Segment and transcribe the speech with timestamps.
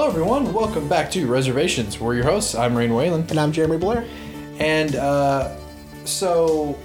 [0.00, 0.54] Hello, everyone.
[0.54, 2.00] Welcome back to Reservations.
[2.00, 2.54] We're your hosts.
[2.54, 3.26] I'm Rain Whalen.
[3.28, 4.06] And I'm Jeremy Blair.
[4.58, 5.54] And, uh,
[6.06, 6.78] so,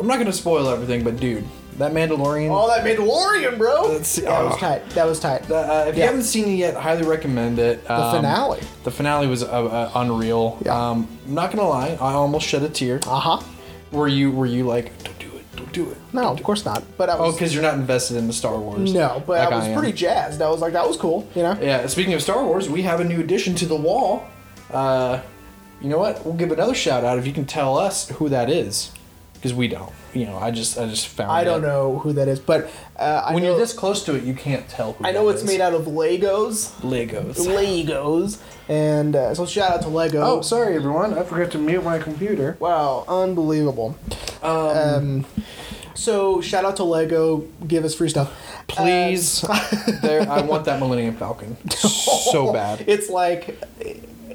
[0.00, 1.44] I'm not going to spoil everything, but dude,
[1.76, 2.50] that Mandalorian.
[2.50, 3.86] Oh, that Mandalorian, bro!
[3.92, 4.56] That was oh.
[4.58, 4.90] tight.
[4.90, 5.48] That was tight.
[5.48, 6.06] uh, if you Yeah.
[6.06, 7.84] haven't seen it yet, highly recommend it.
[7.86, 8.60] the Um, finale.
[8.82, 10.58] The finale was uh, uh, unreal.
[10.66, 10.90] Yeah.
[10.90, 12.98] Um, I'm not gonna lie, I almost shed a tear.
[13.06, 13.40] Uh huh.
[13.92, 14.32] Were you?
[14.32, 14.90] Were you like,
[15.70, 15.96] don't do it?
[16.12, 16.82] No, of course not.
[16.96, 17.34] But I Oh, was.
[17.34, 18.92] because you're not invested in the Star Wars.
[18.92, 19.78] no, but like I was am.
[19.78, 20.40] pretty jazzed.
[20.42, 21.28] I was like, that was cool.
[21.34, 21.58] You know.
[21.60, 24.24] Yeah, speaking of Star Wars, we have a new addition to the wall.
[24.72, 25.20] Uh,
[25.80, 26.24] you know what?
[26.24, 28.90] We'll give another shout out if you can tell us who that is,
[29.38, 29.92] because we don't.
[30.14, 31.30] You know, I just I just found.
[31.30, 31.66] I don't it.
[31.66, 34.34] know who that is, but uh, I When know, you're this close to it, you
[34.34, 35.04] can't tell who.
[35.06, 35.48] I know that it's is.
[35.48, 36.70] made out of Legos.
[36.80, 37.36] Legos.
[37.46, 40.20] Legos, and uh, so shout out to Lego.
[40.22, 42.56] Oh, sorry everyone, I forgot to mute my computer.
[42.60, 43.96] Wow, unbelievable.
[44.42, 45.24] Um, Um,
[45.94, 47.46] so shout out to Lego.
[47.66, 48.32] Give us free stuff.
[48.68, 49.42] please,
[50.02, 50.28] there.
[50.30, 52.84] I want that Millennium Falcon so bad.
[52.86, 53.58] It's like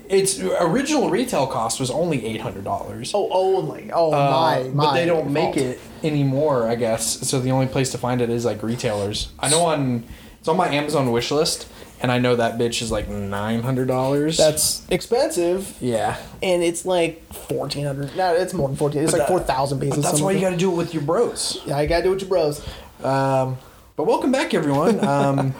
[0.09, 3.11] Its original retail cost was only eight hundred dollars.
[3.13, 4.61] oh only oh my my.
[4.61, 5.57] Uh, but they don't make fault.
[5.57, 7.27] it anymore, I guess.
[7.27, 9.31] So the only place to find it is like retailers.
[9.39, 10.03] I know on
[10.39, 11.67] it's on my Amazon wish list,
[12.01, 14.37] and I know that bitch is like nine hundred dollars.
[14.37, 16.17] That's expensive, yeah.
[16.41, 18.15] and it's like fourteen hundred.
[18.17, 19.03] No, it's more than fourteen.
[19.03, 20.03] It's But like that- four thousand pieces.
[20.03, 21.61] That's why you got to do it with your bros.
[21.65, 22.59] Yeah, you gotta do it with your bros.
[23.01, 23.57] Um,
[23.95, 24.99] but welcome back, everyone.
[25.07, 25.55] Um,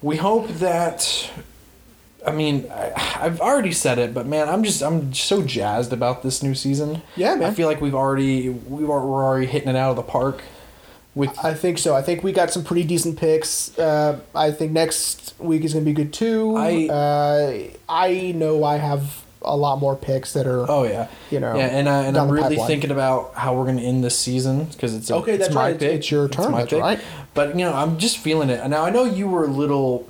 [0.00, 1.28] we hope that.
[2.26, 6.22] I mean, I, I've already said it, but man, I'm just I'm so jazzed about
[6.22, 7.02] this new season.
[7.16, 7.50] Yeah, man.
[7.50, 10.42] I feel like we've already we are, we're already hitting it out of the park.
[11.14, 11.96] With I think so.
[11.96, 13.76] I think we got some pretty decent picks.
[13.78, 16.54] Uh, I think next week is gonna be good too.
[16.56, 20.70] I- uh, I know I have a lot more picks that are.
[20.70, 22.66] Oh yeah, You know, yeah, and uh, and I'm really pipeline.
[22.68, 25.62] thinking about how we're gonna end this season because it's a, Okay, it's that's my
[25.62, 25.74] right.
[25.76, 25.98] It's- pick.
[25.98, 26.80] it's your turn, my that's pick.
[26.80, 27.00] right.
[27.34, 28.64] But you know, I'm just feeling it.
[28.68, 30.06] Now I know you were a little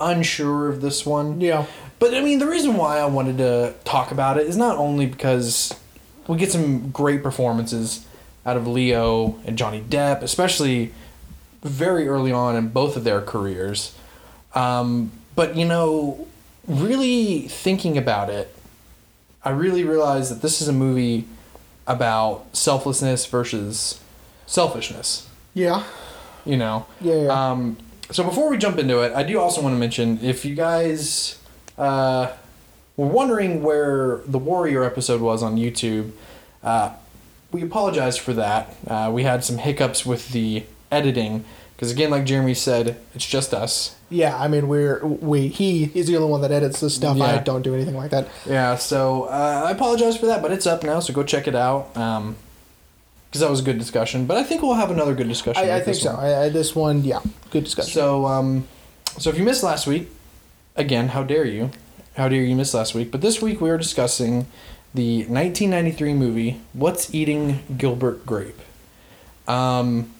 [0.00, 1.40] unsure of this one.
[1.40, 1.66] Yeah.
[1.98, 5.06] But I mean, the reason why I wanted to talk about it is not only
[5.06, 5.74] because
[6.26, 8.06] we get some great performances
[8.44, 10.92] out of Leo and Johnny Depp, especially
[11.62, 13.96] very early on in both of their careers.
[14.54, 16.26] Um, but you know,
[16.66, 18.54] really thinking about it,
[19.44, 21.26] I really realized that this is a movie
[21.86, 24.00] about selflessness versus
[24.46, 25.28] selfishness.
[25.54, 25.84] Yeah.
[26.44, 26.86] You know.
[27.00, 27.14] Yeah.
[27.22, 27.50] yeah.
[27.50, 27.76] Um,
[28.12, 31.38] so before we jump into it, I do also want to mention if you guys
[31.78, 32.32] uh,
[32.96, 36.12] were wondering where the Warrior episode was on YouTube,
[36.62, 36.92] uh,
[37.50, 38.74] we apologize for that.
[38.86, 41.44] Uh, we had some hiccups with the editing
[41.76, 43.96] because again, like Jeremy said, it's just us.
[44.08, 44.38] yeah.
[44.38, 47.16] I mean, we're we he is the only one that edits this stuff.
[47.16, 47.24] Yeah.
[47.24, 48.28] I don't do anything like that.
[48.46, 51.54] Yeah, so uh, I apologize for that, but it's up now, so go check it
[51.56, 51.94] out.
[51.96, 52.36] Um,
[53.32, 55.64] because that was a good discussion, but I think we'll have another good discussion.
[55.64, 56.14] I, I think so.
[56.14, 57.20] I, I, this one, yeah,
[57.50, 57.90] good discussion.
[57.90, 58.68] So, um,
[59.18, 60.10] so if you missed last week,
[60.76, 61.70] again, how dare you?
[62.18, 63.10] How dare you miss last week?
[63.10, 64.48] But this week we are discussing
[64.92, 68.60] the 1993 movie "What's Eating Gilbert Grape."
[69.48, 70.12] Um,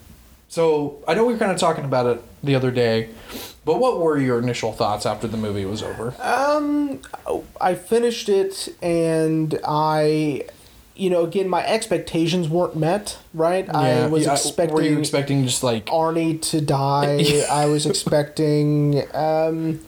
[0.49, 3.11] so I know we were kind of talking about it the other day,
[3.67, 6.15] but what were your initial thoughts after the movie was over?
[6.19, 7.03] Um,
[7.61, 10.47] I finished it, and I,
[10.95, 13.19] you know, again, my expectations weren't met.
[13.33, 14.75] Right, I was yeah, expecting.
[14.75, 15.87] Were you expecting just like?
[15.87, 17.45] Arnie to die.
[17.51, 19.03] I was expecting.
[19.15, 19.81] Um,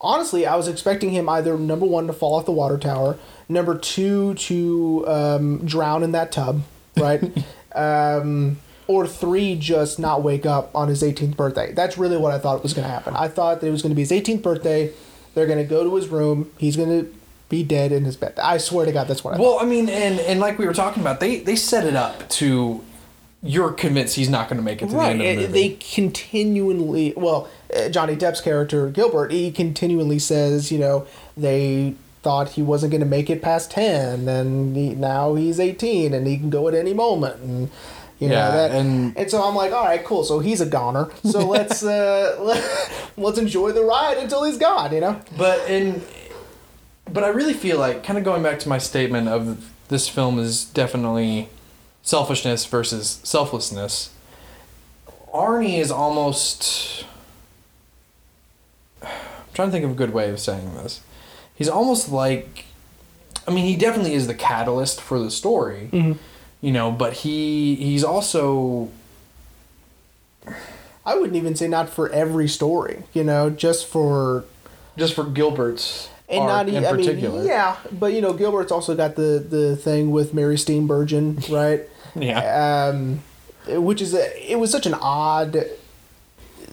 [0.00, 3.76] honestly, I was expecting him either number one to fall off the water tower, number
[3.76, 6.62] two to um, drown in that tub,
[6.96, 7.22] right,
[7.74, 11.72] um, or three just not wake up on his 18th birthday.
[11.72, 13.14] That's really what I thought was going to happen.
[13.14, 14.92] I thought that it was going to be his 18th birthday.
[15.34, 16.50] They're going to go to his room.
[16.58, 17.19] He's going to
[17.50, 18.38] be dead in his bed.
[18.42, 19.42] I swear to God, that's what I thought.
[19.42, 22.26] Well, I mean, and and like we were talking about, they they set it up
[22.40, 22.82] to.
[23.42, 25.68] You're convinced he's not going to make it to the right end of the movie.
[25.68, 31.06] they continually well uh, johnny depp's character gilbert he continually says you know
[31.38, 36.12] they thought he wasn't going to make it past 10 and he, now he's 18
[36.12, 37.70] and he can go at any moment and
[38.18, 40.66] you Yeah, know that and- and so i'm like all right cool so he's a
[40.66, 42.62] goner so let's uh let,
[43.16, 46.02] let's enjoy the ride until he's gone you know But in,
[47.12, 50.38] but I really feel like kind of going back to my statement of this film
[50.38, 51.48] is definitely
[52.02, 54.10] selfishness versus selflessness.
[55.32, 57.04] Arnie is almost.
[59.02, 59.08] I'm
[59.54, 61.00] trying to think of a good way of saying this.
[61.54, 62.64] He's almost like,
[63.46, 66.12] I mean, he definitely is the catalyst for the story, mm-hmm.
[66.60, 66.90] you know.
[66.90, 68.90] But he he's also
[71.04, 74.44] i wouldn't even say not for every story you know just for
[74.96, 77.38] just for Gilbert's and not in even, I particular.
[77.40, 81.82] mean, yeah, but you know, Gilbert's also got the the thing with Mary Steenburgen, right?
[82.14, 82.88] Yeah.
[82.88, 83.20] Um,
[83.66, 85.64] which is a, it was such an odd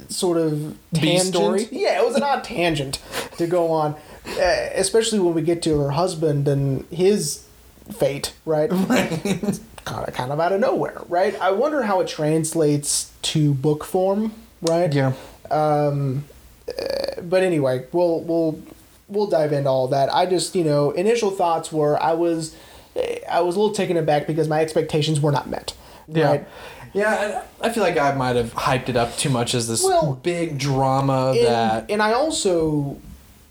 [0.10, 1.36] sort of tangent.
[1.36, 1.68] story?
[1.72, 3.00] Yeah, it was an odd tangent
[3.38, 3.96] to go on,
[4.26, 7.46] uh, especially when we get to her husband and his
[7.92, 8.70] fate, right?
[9.86, 11.40] kind of, kind of out of nowhere, right?
[11.42, 14.94] I wonder how it translates to book form, right?
[14.94, 15.14] Yeah.
[17.22, 18.62] But anyway, we'll we'll
[19.08, 20.14] we'll dive into all that.
[20.14, 22.56] I just, you know, initial thoughts were I was
[23.30, 25.74] I was a little taken aback because my expectations were not met.
[26.08, 26.30] Yeah.
[26.30, 26.48] Right?
[26.94, 30.20] Yeah, I feel like I might have hyped it up too much as this Well,
[30.24, 31.92] big drama and, that.
[31.92, 32.98] and I also,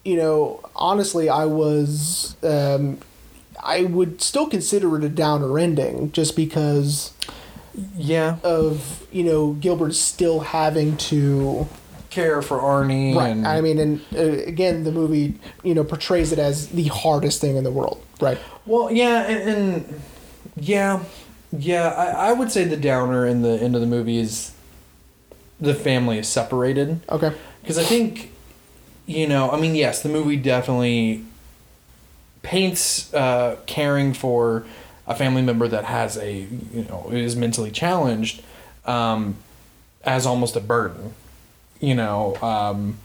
[0.05, 2.99] you know, honestly, I was, um,
[3.62, 7.12] I would still consider it a downer ending just because
[7.97, 8.38] yeah.
[8.43, 11.69] of you know Gilbert still having to.
[12.17, 13.15] Care for Arnie.
[13.15, 13.29] Right.
[13.29, 17.43] And, I mean, and uh, again, the movie you know portrays it as the hardest
[17.43, 18.03] thing in the world.
[18.23, 18.39] Right.
[18.65, 20.01] Well, yeah, and, and
[20.57, 21.05] yeah,
[21.53, 21.89] yeah.
[21.89, 24.53] I, I would say the downer in the end of the movie is
[25.61, 27.33] the family is separated Okay.
[27.61, 28.31] because I think
[29.05, 29.51] you know.
[29.51, 31.23] I mean, yes, the movie definitely
[32.41, 34.65] paints uh, caring for
[35.07, 36.33] a family member that has a
[36.73, 38.43] you know is mentally challenged
[38.87, 39.37] um,
[40.03, 41.13] as almost a burden.
[41.81, 42.99] You know, um,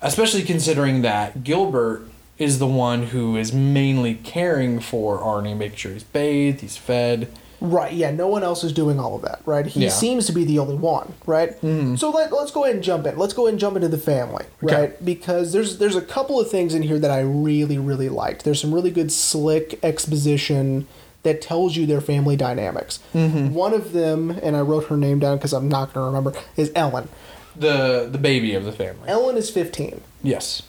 [0.00, 2.02] especially considering that Gilbert
[2.38, 7.28] is the one who is mainly caring for Arnie, making sure he's bathed, he's fed.
[7.58, 7.94] Right.
[7.94, 8.10] Yeah.
[8.10, 9.40] No one else is doing all of that.
[9.46, 9.64] Right.
[9.66, 9.88] He Yeah.
[9.88, 11.14] seems to be the only one.
[11.24, 11.58] Right.
[11.96, 13.16] So let, let's go ahead and jump in.
[13.18, 14.44] Let's go ahead and jump into the family.
[14.62, 14.76] Okay.
[14.76, 15.04] Right.
[15.04, 18.44] Because there's there's a couple of things in here that I really really liked.
[18.44, 20.86] There's some really good slick exposition
[21.22, 23.00] that tells you their family dynamics.
[23.12, 26.38] One of them, and I wrote her name down because I'm not going to remember,
[26.56, 27.08] is Ellen.
[27.58, 29.08] The the baby of the family.
[29.08, 30.00] Ellen is 15.
[30.22, 30.62] Yes.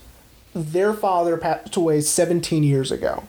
[0.54, 3.24] Their father passed away 17 years ago.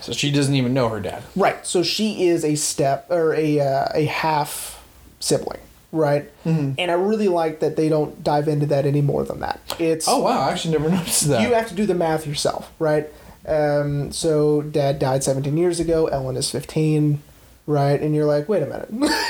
[0.00, 1.24] So she doesn't even know her dad.
[1.34, 1.66] Right.
[1.66, 4.84] So she is a step or a uh, a half
[5.18, 5.60] sibling,
[5.90, 6.30] right?
[6.44, 6.74] Mm-hmm.
[6.78, 9.60] And I really like that they don't dive into that any more than that.
[9.80, 11.42] It's Oh wow, I actually never noticed that.
[11.42, 13.08] you have to do the math yourself, right?
[13.46, 16.06] Um, so dad died 17 years ago.
[16.06, 17.22] Ellen is 15,
[17.66, 18.00] right?
[18.00, 18.88] And you're like, wait a minute,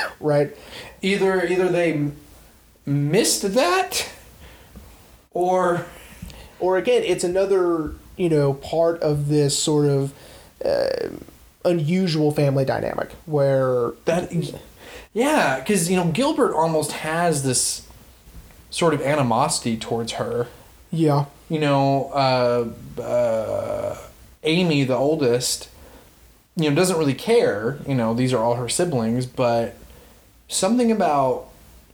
[0.19, 0.55] right?
[1.01, 2.11] either either they
[2.89, 4.09] missed that?
[5.31, 5.85] Or
[6.59, 10.13] Or again, it's another you know part of this sort of
[10.63, 11.09] uh,
[11.63, 14.31] unusual family dynamic where that
[15.13, 17.87] yeah because you know gilbert almost has this
[18.69, 20.47] sort of animosity towards her.
[20.91, 21.25] Yeah.
[21.49, 23.97] You know uh, uh,
[24.43, 25.69] amy the oldest
[26.55, 29.75] you know doesn't really care you know these are all her siblings but
[30.47, 31.48] something about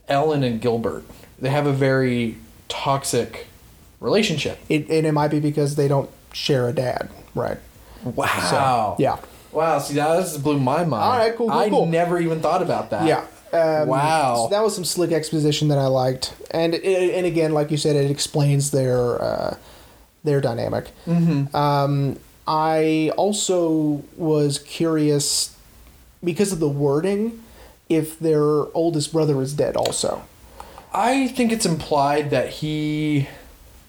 [0.08, 1.04] ellen and gilbert
[1.40, 2.36] they have a very
[2.68, 3.46] toxic
[4.00, 7.58] relationship it and it might be because they don't share a dad, right?
[8.04, 9.16] wow Yeah.
[9.52, 11.86] wow see that just blew my mind All right, cool, cool, i cool.
[11.86, 13.24] never even thought about that Yeah.
[13.52, 14.34] Um, Wow.
[14.44, 17.76] So that was some slick exposition that I liked, and it, and again, like you
[17.76, 19.56] said, it explains their uh,
[20.24, 20.90] their dynamic.
[21.06, 21.54] Mm-hmm.
[21.56, 25.56] Um, I also was curious
[26.22, 27.42] because of the wording
[27.88, 28.42] if their
[28.74, 29.76] oldest brother is dead.
[29.76, 30.24] Also,
[30.92, 33.28] I think it's implied that he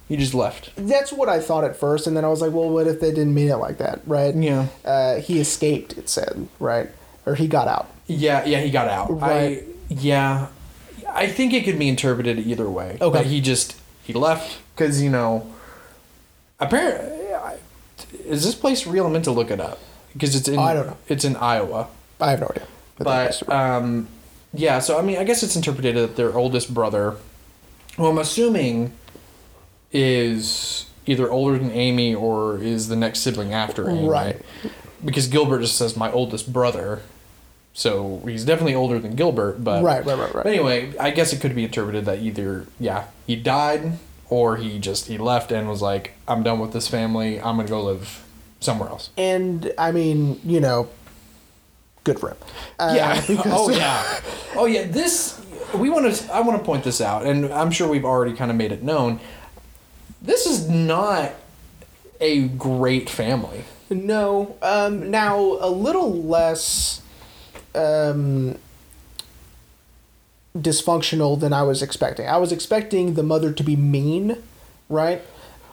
[0.08, 0.72] he just left.
[0.75, 3.10] that's what I thought at first, and then I was like, well, what if they
[3.10, 4.34] didn't mean it like that, right?
[4.34, 4.68] Yeah.
[4.86, 5.98] Uh, he escaped.
[5.98, 6.89] It said right,
[7.25, 7.89] or he got out.
[8.08, 9.10] Yeah, yeah, he got out.
[9.20, 9.63] Right.
[9.63, 10.48] I, yeah,
[11.10, 12.98] I think it could be interpreted either way.
[13.01, 13.18] Okay.
[13.20, 15.51] That he just he left because you know,
[16.60, 17.25] apparently,
[18.25, 19.08] is this place real?
[19.08, 19.80] I meant to look it up
[20.13, 20.58] because it's in.
[20.60, 20.98] I don't know.
[21.08, 21.88] It's in Iowa,
[22.22, 22.68] I have no idea.
[22.98, 24.08] But um,
[24.54, 24.80] yeah.
[24.80, 27.16] So I mean, I guess it's interpreted that their oldest brother,
[27.98, 28.94] who I'm assuming,
[29.92, 34.08] is either older than Amy or is the next sibling after Amy.
[34.08, 34.42] Right.
[35.04, 37.01] Because Gilbert just says my oldest brother.
[37.74, 40.44] So he's definitely older than Gilbert, but Right, right, right, right.
[40.44, 44.00] But anyway, I guess it could be interpreted that either yeah, he died
[44.30, 47.39] or he just he left and was like, I'm done with this family.
[47.39, 48.25] I'm gonna go live
[48.60, 49.12] somewhere else.
[49.16, 50.89] And I mean, you know,
[52.07, 52.37] good for him.
[52.79, 53.21] Uh, Yeah.
[53.27, 54.19] because- oh yeah.
[54.55, 54.83] Oh yeah.
[54.87, 55.39] This
[55.75, 56.33] we want to.
[56.33, 58.81] I want to point this out, and I'm sure we've already kind of made it
[58.81, 59.19] known.
[60.21, 61.33] This is not
[62.19, 63.65] a great family.
[63.89, 64.55] No.
[64.61, 67.01] Um, now a little less
[67.75, 68.57] um,
[70.57, 72.27] dysfunctional than I was expecting.
[72.27, 74.41] I was expecting the mother to be mean,
[74.89, 75.21] right?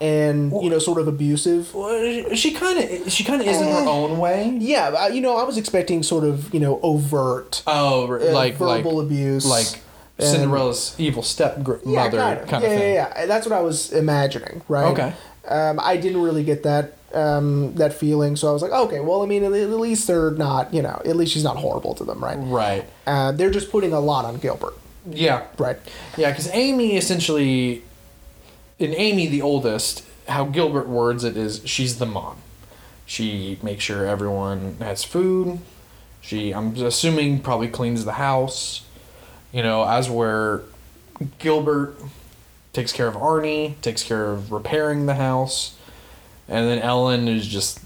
[0.00, 1.74] And you know, sort of abusive.
[1.74, 4.56] Well, she kind of she kind of is in her own way.
[4.60, 8.96] Yeah, you know, I was expecting sort of you know overt Oh, uh, like verbal
[8.98, 9.80] like abuse, like
[10.18, 12.94] and- Cinderella's evil step gr- yeah, kind of, kind yeah, of thing.
[12.94, 13.26] yeah, yeah.
[13.26, 14.86] That's what I was imagining, right?
[14.92, 15.12] Okay.
[15.48, 19.22] Um, I didn't really get that um, that feeling, so I was like, okay, well,
[19.22, 22.04] I mean, at at least they're not, you know, at least she's not horrible to
[22.04, 22.36] them, right?
[22.36, 22.84] Right.
[23.06, 24.74] Uh, they're just putting a lot on Gilbert,
[25.08, 25.76] Yeah, Right.
[26.16, 27.82] yeah, because Amy essentially,
[28.78, 32.38] in Amy the oldest, how Gilbert words it is she's the mom.
[33.06, 35.58] She makes sure everyone has food.
[36.20, 38.86] She, I'm assuming, probably cleans the house.
[39.52, 40.62] You know, as where
[41.38, 41.96] Gilbert
[42.72, 45.76] takes care of Arnie, takes care of repairing the house,
[46.48, 47.78] and then Ellen is just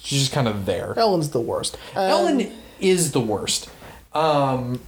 [0.00, 0.98] she's just kind of there.
[0.98, 1.78] Ellen's the worst.
[1.96, 3.70] Um, Ellen is the worst.
[4.12, 4.80] Um,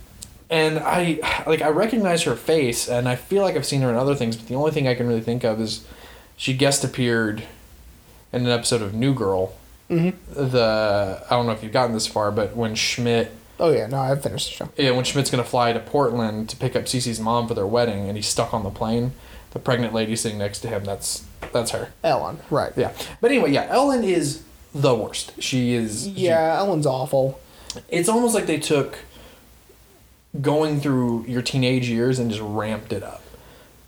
[0.51, 3.97] and I like I recognize her face, and I feel like I've seen her in
[3.97, 5.87] other things, but the only thing I can really think of is
[6.37, 7.43] she guest appeared
[8.33, 9.55] in an episode of New Girl.
[9.91, 10.35] Mm-hmm.
[10.51, 13.99] The I don't know if you've gotten this far, but when Schmidt, Oh yeah, no,
[13.99, 14.69] I've finished the show.
[14.77, 18.09] yeah, when Schmidt's gonna fly to Portland to pick up Cece's mom for their wedding,
[18.09, 19.13] and he's stuck on the plane,
[19.53, 21.93] the pregnant lady sitting next to him, that's that's her.
[22.05, 22.73] Ellen, right?
[22.77, 24.43] Yeah, but anyway, yeah, Ellen is
[24.75, 25.41] the worst.
[25.43, 26.05] She is.
[26.05, 27.41] she- Yeah, Ellen's awful.
[27.89, 28.99] it's almost like they took
[30.41, 33.23] going through your teenage years and just ramped it up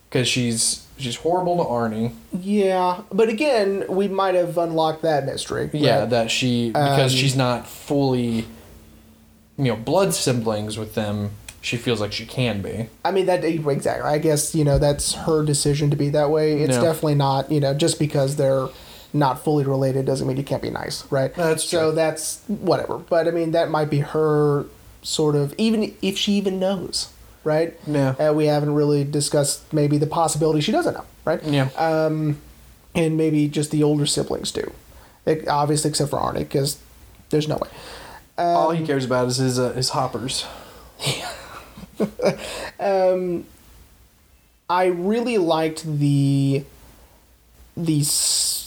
[0.08, 2.12] because she's she's horrible to Arnie.
[2.32, 5.70] Yeah, but again, we might have unlocked that mystery.
[5.72, 8.46] Yeah, that she because Um, she's not fully
[9.56, 11.30] you know blood siblings with them.
[11.60, 12.88] She feels like she can be.
[13.04, 14.08] I mean that exactly.
[14.08, 16.62] I guess you know that's her decision to be that way.
[16.62, 16.82] It's Yeah.
[16.82, 18.68] definitely not you know just because they're
[19.12, 21.34] not fully related doesn't mean you can't be nice, right?
[21.34, 21.78] That's true.
[21.78, 22.98] so that's whatever.
[22.98, 24.66] But I mean that might be her
[25.08, 27.08] sort of even if she even knows,
[27.42, 27.74] right?
[27.86, 28.10] Yeah.
[28.10, 31.42] Uh, we haven't really discussed maybe the possibility she doesn't know, right?
[31.42, 31.70] Yeah.
[31.76, 32.38] Um,
[32.94, 34.70] and maybe just the older siblings do,
[35.24, 36.78] Like, obviously except for Arnie because
[37.30, 37.70] there's no way.
[38.36, 40.46] All he cares about is his uh, his hoppers.
[42.80, 43.44] Um
[44.70, 46.64] I really liked the
[47.76, 48.04] the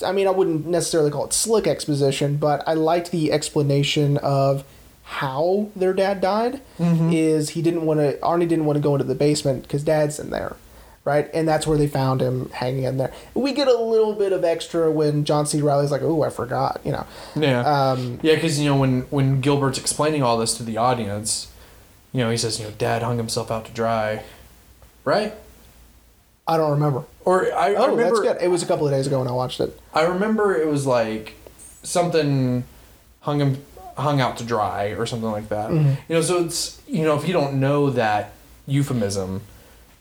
[0.06, 4.66] I mean I wouldn't necessarily call it slick exposition, but I liked the explanation of
[5.16, 6.62] how their dad died.
[6.80, 10.20] Is he didn't want to Arnie didn't want to go into the basement because dad's
[10.20, 10.56] in there,
[11.04, 11.30] right?
[11.34, 13.12] And that's where they found him hanging in there.
[13.34, 15.62] We get a little bit of extra when John C.
[15.62, 17.06] Reilly's like, "Oh, I forgot," you know.
[17.36, 17.60] Yeah.
[17.92, 21.52] Um, yeah, because you know when when Gilbert's explaining all this to the audience,
[22.14, 24.24] you know he says you know Dad hung himself out to dry,
[25.04, 25.34] right?
[26.48, 27.04] I don't remember.
[27.26, 28.38] Or I, I Oh, remember that's good.
[28.42, 29.78] It was a couple of days ago when I watched it.
[29.94, 31.36] I remember it was like
[31.84, 32.64] something
[33.22, 33.64] hung him
[33.98, 35.70] hung out to dry or something like that.
[35.70, 35.90] Mm-hmm.
[36.10, 38.34] You know, so it's you know if you don't know that
[38.68, 39.40] euphemism, you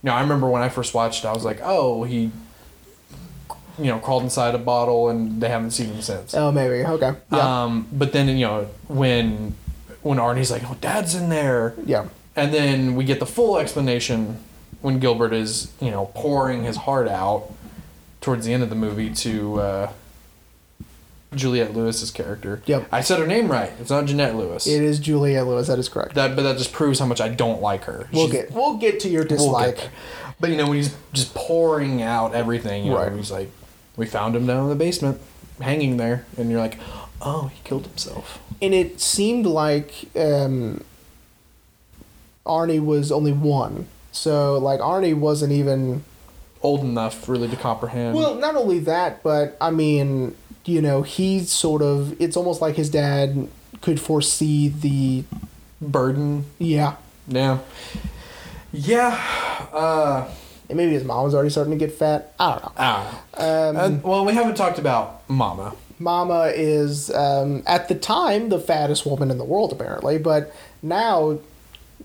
[0.03, 2.31] know I remember when I first watched it, I was like, oh he,
[3.79, 6.35] you know, crawled inside a bottle and they haven't seen him since.
[6.35, 6.85] Oh, maybe.
[6.85, 7.13] Okay.
[7.33, 7.65] Yeah.
[7.65, 9.55] Um, but then you know when
[10.03, 12.09] when Arnie's like, oh Dad's in there, yeah.
[12.37, 14.39] and then we get the full explanation
[14.81, 17.53] when Gilbert is, you know, pouring his heart out
[18.21, 19.93] towards the end of the movie to uh,
[21.35, 22.61] Juliette Lewis's character.
[22.67, 22.89] Yep.
[22.91, 23.71] I said her name right.
[23.81, 24.67] It's not Jeanette Lewis.
[24.67, 25.69] It is Julia Lewis.
[25.69, 26.15] That is correct.
[26.15, 28.09] that, but that just proves how much I don't like her.
[28.13, 29.89] We'll She's- get we'll get to your we'll dislike.
[30.41, 33.13] But you know when he's just pouring out everything, you know, Right.
[33.13, 33.51] he's like,
[33.97, 35.21] "We found him down in the basement,
[35.61, 36.79] hanging there," and you're like,
[37.21, 40.83] "Oh, he killed himself." and it seemed like um,
[42.47, 43.87] Arnie was only one.
[44.13, 46.03] So like Arnie wasn't even
[46.63, 48.15] Old enough really to comprehend.
[48.17, 48.35] well.
[48.35, 52.21] Not only that, but I mean, you know, he's sort of.
[52.21, 53.49] It's almost like his dad
[53.81, 55.25] could foresee the
[55.81, 56.45] burden.
[56.59, 56.97] yeah.
[57.29, 57.59] Yeah.
[58.73, 59.21] Yeah.
[59.73, 60.29] Uh,
[60.69, 62.33] And maybe his mom was already starting to get fat.
[62.39, 62.73] I don't know.
[62.77, 63.23] Ah.
[63.35, 65.75] Um, Uh, well, we haven't talked about Mama.
[65.99, 71.39] Mama is um, at the time the fattest woman in the world, apparently, but now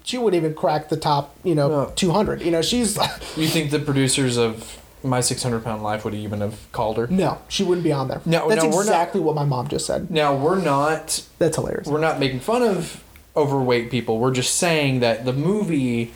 [0.03, 1.91] she wouldn't even crack the top, you know, No.
[1.95, 2.41] two hundred.
[2.41, 2.97] You know, she's
[3.38, 7.07] You think the producers of My 600 Pound Life would even have called her?
[7.07, 8.21] no, she wouldn't be on there.
[8.25, 10.09] No, that's no, we're not- exactly what my mom just said.
[10.12, 11.88] Now, we're not That's hilarious.
[11.88, 13.03] we're not making fun of
[13.38, 14.17] overweight people.
[14.19, 16.13] We're just saying that the movie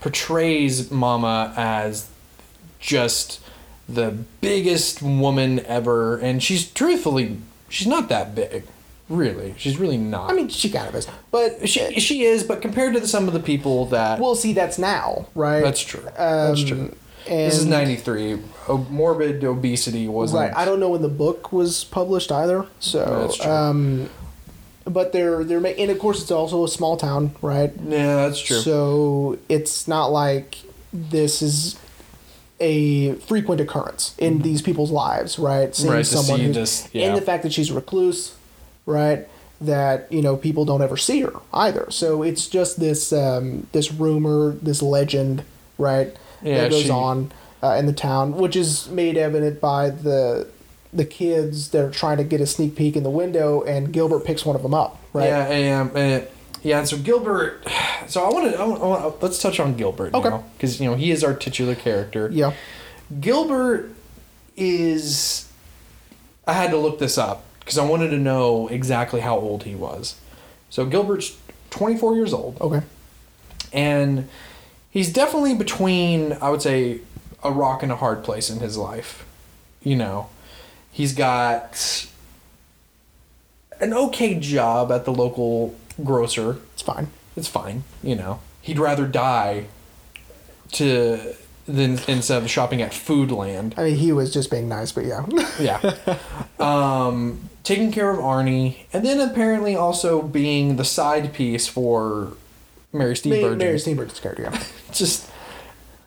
[0.00, 2.08] portrays Mama as
[2.80, 3.40] just
[3.88, 4.10] the
[4.40, 8.64] biggest woman ever and she's truthfully she's not that big.
[9.08, 9.54] Really.
[9.58, 10.30] She's really not.
[10.30, 13.26] I mean, she kind of is, but she she is, but compared to the, some
[13.28, 14.52] of the people that We'll see.
[14.54, 15.60] That's now, right?
[15.62, 16.02] That's true.
[16.16, 16.96] That's Um, true.
[17.28, 18.38] And, This is '93.
[18.90, 20.40] Morbid obesity wasn't.
[20.40, 20.56] Right.
[20.56, 22.66] I don't know when the book was published either.
[22.80, 23.50] So, That's true.
[23.50, 24.10] um,
[24.84, 27.72] but they're they're and of course it's also a small town, right?
[27.86, 28.58] Yeah, that's true.
[28.58, 30.58] So it's not like
[30.92, 31.78] this is
[32.60, 35.74] a frequent occurrence in these people's lives, right?
[35.74, 35.96] Seeing Mm-hmm.
[35.96, 37.08] Right, to someone see just- yeah.
[37.08, 38.34] and the fact that she's a recluse,
[38.86, 39.26] right?
[39.60, 41.86] That you know people don't ever see her either.
[41.90, 45.44] So it's just this um, this rumor, this legend,
[45.78, 46.16] right?
[46.42, 47.32] Yeah, that goes she- on
[47.62, 50.48] uh, in the town, which is made evident by the
[50.92, 54.24] the kids that are trying to get a sneak peek in the window, and Gilbert
[54.26, 55.24] picks one of them up, right?
[55.26, 56.26] Yeah, and, and
[56.62, 57.66] Yeah, and so Gilbert.
[58.08, 59.24] So I want to.
[59.24, 60.12] Let's touch on Gilbert.
[60.12, 60.38] Okay.
[60.56, 62.28] Because you know he is our titular character.
[62.32, 62.52] Yeah.
[63.20, 63.90] Gilbert
[64.56, 65.48] is.
[66.46, 69.74] I had to look this up because I wanted to know exactly how old he
[69.74, 70.16] was.
[70.70, 71.36] So Gilbert's
[71.70, 72.80] 24 years old, Okay.
[73.72, 74.28] and
[74.92, 77.00] he's definitely between, I would say,
[77.42, 79.26] a rock and a hard place in his life.
[79.82, 80.28] You know,
[80.92, 82.06] he's got
[83.80, 87.08] an okay job at the local grocer It's fine.
[87.36, 87.82] it's fine.
[88.02, 89.66] You know, he'd rather die
[90.72, 91.34] to
[91.66, 93.76] than instead of shopping at Foodland.
[93.78, 95.26] I mean, he was just being nice, but yeah.
[95.60, 96.18] Yeah.
[96.60, 102.36] um, taking care of Arnie, and then apparently also being the side piece for
[102.92, 103.58] Mary Mary, Steenburgen.
[103.58, 104.62] Mary Steenburgen's character, yeah.
[104.92, 105.28] Just.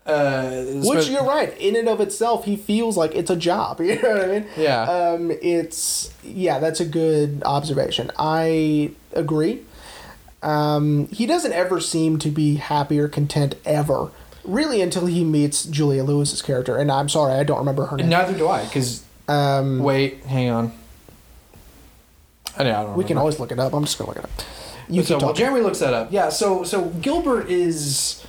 [0.06, 1.58] Uh, Which you're right.
[1.58, 3.80] In and of itself, he feels like it's a job.
[3.82, 4.46] You know what I mean?
[4.56, 4.82] Yeah.
[4.84, 8.12] Um, it's yeah, that's a good observation.
[8.20, 9.64] I agree.
[10.44, 14.12] Um, he doesn't ever seem to be happy or content ever,
[14.44, 16.78] really, until he meets Julia Lewis's character.
[16.78, 18.10] And I'm sorry, I don't remember her name.
[18.10, 20.72] Neither do I, because Um, wait, hang on.
[22.58, 23.74] I, know, I we can always look it up.
[23.74, 24.30] I'm just gonna look it up.
[24.88, 25.36] You so talking.
[25.36, 26.30] Jeremy looks that up, yeah.
[26.30, 28.24] So so Gilbert is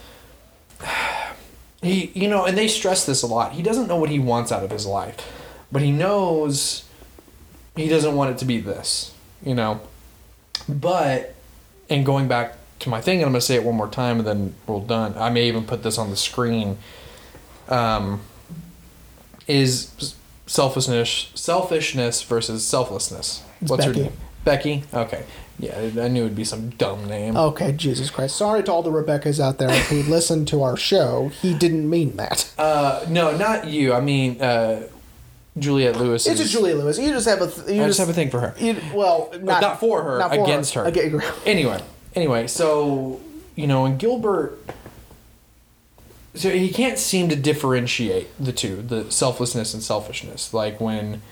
[1.82, 3.52] he you know, and they stress this a lot.
[3.52, 5.16] He doesn't know what he wants out of his life,
[5.70, 6.84] but he knows
[7.76, 9.14] he doesn't want it to be this,
[9.44, 9.80] you know.
[10.68, 11.34] But
[11.88, 14.26] and going back to my thing, and I'm gonna say it one more time, and
[14.26, 15.14] then we're done.
[15.16, 16.78] I may even put this on the screen.
[17.68, 18.20] Um,
[19.46, 20.14] is
[20.46, 23.42] selfishness selfishness versus selflessness?
[23.60, 23.98] It's What's Becky.
[23.98, 24.16] her name?
[24.44, 24.84] Becky.
[24.94, 25.24] Okay.
[25.58, 27.34] Yeah, I knew it'd be some dumb name.
[27.36, 28.36] Okay, Jesus Christ.
[28.36, 31.28] Sorry to all the Rebeccas out there who listened to our show.
[31.40, 32.52] He didn't mean that.
[32.58, 33.94] Uh, no, not you.
[33.94, 34.86] I mean, uh,
[35.58, 36.26] Juliette Lewis.
[36.26, 36.98] It's is- just Julia Lewis.
[36.98, 37.50] You just have a.
[37.50, 38.54] Th- you I just have a thing for her.
[38.58, 40.86] You, well, not, not for her, not against her.
[40.86, 41.80] Aga- Anyway,
[42.14, 43.20] anyway, so
[43.54, 44.58] you know, and Gilbert,
[46.34, 50.52] so he can't seem to differentiate the two, the selflessness and selfishness.
[50.52, 51.22] Like when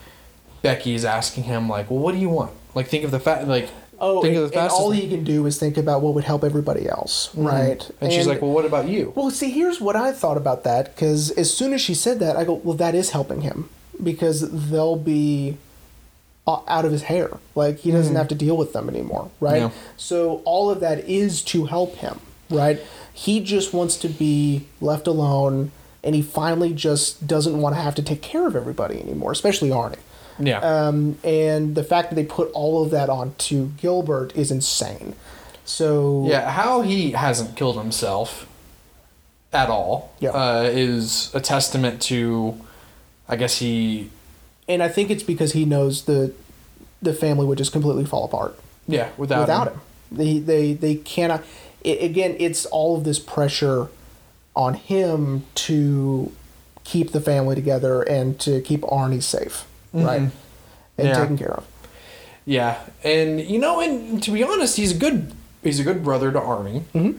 [0.63, 3.69] Becky's asking him, like, "Well, what do you want?" Like, think of the fact, like,
[3.99, 4.81] Oh, think and, of the and fastest.
[4.81, 7.47] all he can do is think about what would help everybody else, mm-hmm.
[7.47, 7.91] right?
[8.01, 10.95] and she's like, "Well, what about you?" Well, see, here's what I thought about that
[10.95, 13.69] because as soon as she said that, I go, well, that is helping him
[14.03, 15.57] because they'll be
[16.47, 17.39] uh, out of his hair.
[17.55, 18.19] Like he doesn't mm.
[18.19, 19.73] have to deal with them anymore, right?
[19.97, 22.81] So all of that is to help him, right?
[23.13, 25.71] He just wants to be left alone,
[26.03, 29.71] and he finally just doesn't want to have to take care of everybody anymore, especially
[29.71, 29.99] Arnie.
[30.39, 30.59] Yeah.
[30.59, 35.15] Um, and the fact that they put all of that onto Gilbert is insane.
[35.65, 38.47] So Yeah, how he hasn't killed himself
[39.53, 40.31] at all Yeah.
[40.31, 42.55] uh, is a testament to,
[43.29, 44.11] I guess he,
[44.69, 46.33] and I think it's because he knows the
[47.03, 49.81] the family would just completely fall apart yeah, without, without him.
[50.11, 51.45] They they they cannot.
[51.83, 53.89] It, again, it's all of this pressure
[54.57, 56.33] on him to
[56.85, 60.31] keep the family together and to keep Arnie safe, right, and
[60.99, 61.07] Mm-hmm.
[61.07, 61.15] Yeah.
[61.19, 61.67] taken care of.
[62.47, 66.31] Yeah, and you know, and to be honest, he's a good he's a good brother
[66.33, 66.83] to Arnie.
[66.95, 67.19] Mhm.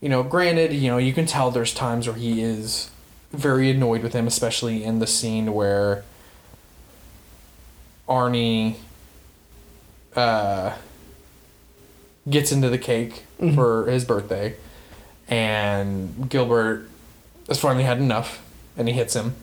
[0.00, 2.90] You know, granted, you know, you can tell there's times where he is
[3.32, 6.04] very annoyed with him, especially in the scene where
[8.08, 8.76] Arnie
[10.14, 10.74] uh,
[12.28, 14.54] gets into the cake for his birthday,
[15.28, 16.88] and Gilbert
[17.48, 18.42] has finally had enough,
[18.76, 19.34] and he hits him.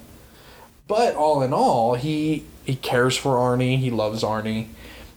[0.87, 3.77] But all in all, he he cares for Arnie.
[3.77, 4.67] He loves Arnie,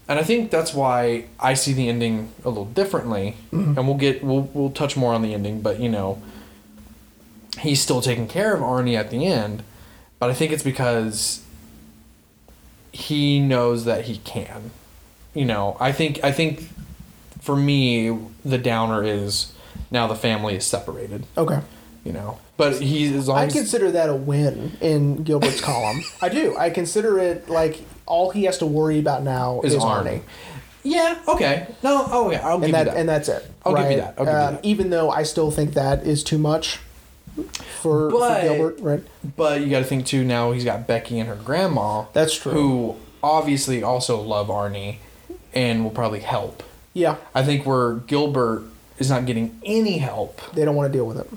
[0.08, 3.36] and I think that's why I see the ending a little differently.
[3.52, 3.78] Mm-hmm.
[3.78, 6.22] And we'll get we'll we'll touch more on the ending, but you know,
[7.58, 9.62] he's still taking care of Arnie at the end.
[10.18, 11.44] But I think it's because
[12.92, 14.70] he knows that he can.
[15.34, 16.68] You know, I think I think
[17.40, 19.52] for me the downer is
[19.90, 21.26] now the family is separated.
[21.36, 21.60] Okay,
[22.04, 26.02] You know, but he as long I as consider that a win in Gilbert's column.
[26.22, 26.56] I do.
[26.56, 30.20] I consider it like all he has to worry about now Is is, Arnie.
[30.20, 30.22] Arnie.
[30.84, 31.18] Yeah.
[31.26, 31.66] Okay.
[31.82, 32.06] No.
[32.08, 32.46] Oh, yeah.
[32.46, 32.96] I'll give and that, you that.
[33.00, 33.44] and that's it.
[33.64, 33.96] I'll give you right?
[33.98, 34.14] that.
[34.18, 34.64] I'll give you Um, that.
[34.64, 36.78] Even though I still think that is too much
[37.80, 39.02] for, But- for Gilbert, right?
[39.36, 40.24] but you got to think too.
[40.24, 42.04] Now he's got Becky and her grandma.
[42.12, 42.52] That's true.
[42.52, 44.98] Who obviously also love Arnie,
[45.52, 46.62] and will probably help.
[46.94, 48.62] Yeah, I think where Gilbert
[48.98, 50.40] is not getting any help.
[50.54, 51.28] they don't want to deal with it.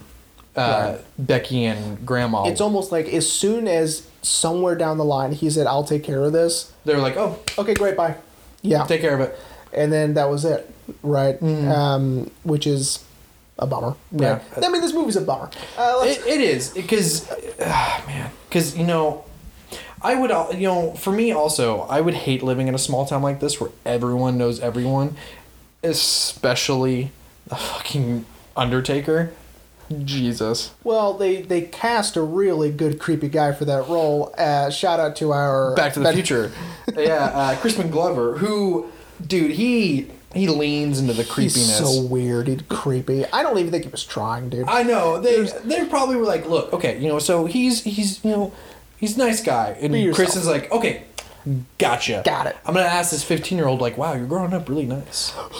[0.60, 2.46] Uh, Becky and grandma.
[2.46, 6.22] It's almost like as soon as somewhere down the line he said, "I'll take care
[6.24, 8.16] of this." they're like, oh, Okay, great, bye.
[8.62, 9.38] Yeah, take care of it.
[9.74, 10.70] and then that was it,
[11.04, 11.42] right?
[11.42, 13.04] Um, which is
[13.58, 13.96] a bummer.
[14.12, 14.42] Right?
[14.58, 14.66] Yeah.
[14.66, 15.50] I mean, this movie's a bummer.
[15.78, 19.24] Uh, It, it is because, uh, man, because you know,
[20.02, 23.22] I would you know for me also I would hate living in a small town
[23.22, 25.16] like this where everyone knows everyone,
[25.84, 27.12] especially
[27.48, 28.26] the fucking
[28.58, 29.32] Undertaker.
[30.04, 30.72] Jesus.
[30.84, 34.34] Well, they they cast a really good creepy guy for that role.
[34.38, 36.52] Uh, shout out to our Back to the Future.
[36.96, 38.92] yeah, uh, Crispin Glover, who,
[39.26, 41.80] dude, he he leans into the creepiness.
[41.80, 42.48] He's so weird.
[42.48, 43.26] He's creepy.
[43.26, 44.68] I don't even think he was trying, dude.
[44.68, 48.32] I know they they probably were like, look, okay, you know, so he's he's you
[48.32, 48.54] know
[48.98, 50.16] he's a nice guy, and yourself.
[50.16, 51.04] Crispin's like, okay,
[51.78, 52.58] gotcha, Got it.
[52.66, 55.34] I'm gonna ask this 15 year old like, wow, you're growing up really nice.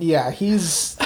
[0.00, 0.98] yeah, he's.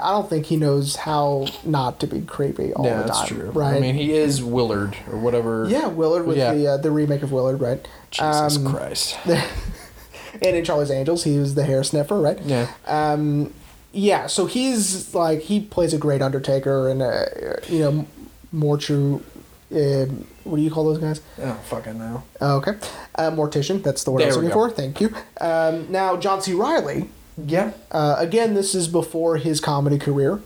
[0.00, 3.28] I don't think he knows how not to be creepy all yeah, the that's time.
[3.28, 3.50] true.
[3.50, 3.76] Right?
[3.76, 5.66] I mean, he is Willard or whatever.
[5.68, 6.54] yeah, Willard with Yeah.
[6.54, 7.86] the uh, the remake of Willard, right?
[8.10, 9.16] Jesus Um, Christ.
[9.26, 12.38] and in Charlie's Angels, he was the hair sniffer, right?
[12.44, 12.68] Yeah.
[12.86, 13.52] Um,
[13.92, 17.24] yeah, so he's like he plays a great Undertaker and uh,
[17.68, 18.06] you know
[18.52, 19.22] more true.
[19.70, 20.06] Uh,
[20.44, 21.20] what do you call those guys?
[21.38, 22.22] Oh, don't fucking know.
[22.40, 22.72] Oh, okay,
[23.16, 23.82] uh, mortician.
[23.82, 24.70] That's the word I was looking for.
[24.70, 25.14] Thank you.
[25.40, 26.52] Um, now John C.
[26.54, 27.08] Reilly.
[27.46, 27.72] Yeah.
[27.90, 30.40] Uh, again, this is before his comedy career.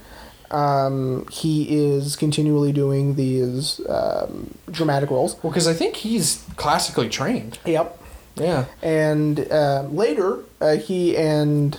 [0.50, 5.42] Um, he is continually doing these um, dramatic roles.
[5.42, 7.58] Well, because I think he's classically trained.
[7.64, 7.98] Yep.
[8.36, 8.66] Yeah.
[8.82, 11.78] And uh, later, uh, he and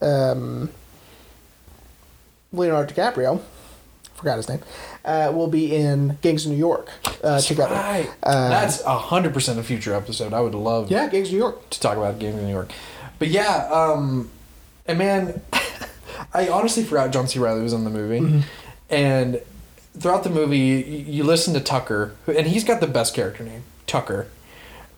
[0.00, 0.70] um,
[2.52, 3.40] Leonardo DiCaprio,
[4.14, 4.60] forgot his name,
[5.04, 6.90] uh, will be in Gangs of New York
[7.22, 7.74] uh, together.
[7.74, 8.10] Right.
[8.22, 10.32] Uh, That's a hundred percent a future episode.
[10.32, 10.90] I would love.
[10.90, 11.70] Yeah, Gangs of New York.
[11.70, 12.70] to talk about Gangs of New York.
[13.22, 14.30] But yeah, um,
[14.84, 15.40] and man,
[16.34, 17.38] I honestly forgot John C.
[17.38, 18.40] Reilly was in the movie, Mm-hmm.
[18.90, 19.40] and
[19.96, 23.62] throughout the movie, you, you listen to Tucker, and he's got the best character name,
[23.86, 24.26] Tucker.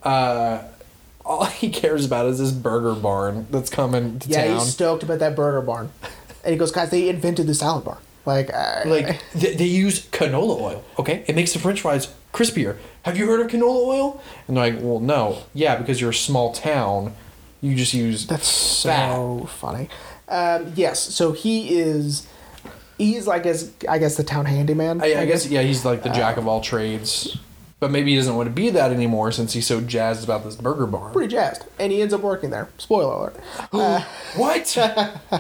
[0.03, 0.63] Uh,
[1.27, 4.55] all he cares about is this burger barn that's coming to Yeah, town.
[4.61, 5.91] he's stoked about that burger barn.
[6.45, 7.99] And he goes, guys, they invented the salad bar.
[8.27, 10.85] Like, uh, like they, they use canola oil.
[10.99, 12.77] Okay, it makes the French fries crispier.
[13.03, 14.23] Have you heard of canola oil?
[14.49, 15.41] And they're like, well, no.
[15.53, 17.15] Yeah, because you're a small town,
[17.65, 19.89] you just use That's so funny.
[20.29, 22.27] Um, yes, so he is.
[22.99, 25.01] He's like as I guess the town handyman.
[25.03, 27.37] I, I guess yeah, he's like the jack of all trades,
[27.81, 30.55] but maybe he doesn't want to be that anymore since he's so jazzed about this
[30.57, 31.11] burger bar.
[31.11, 32.69] pretty jazzed, and he ends up working there.
[32.79, 33.37] Spoiler alert.
[33.73, 34.05] Uh,
[34.37, 34.69] what?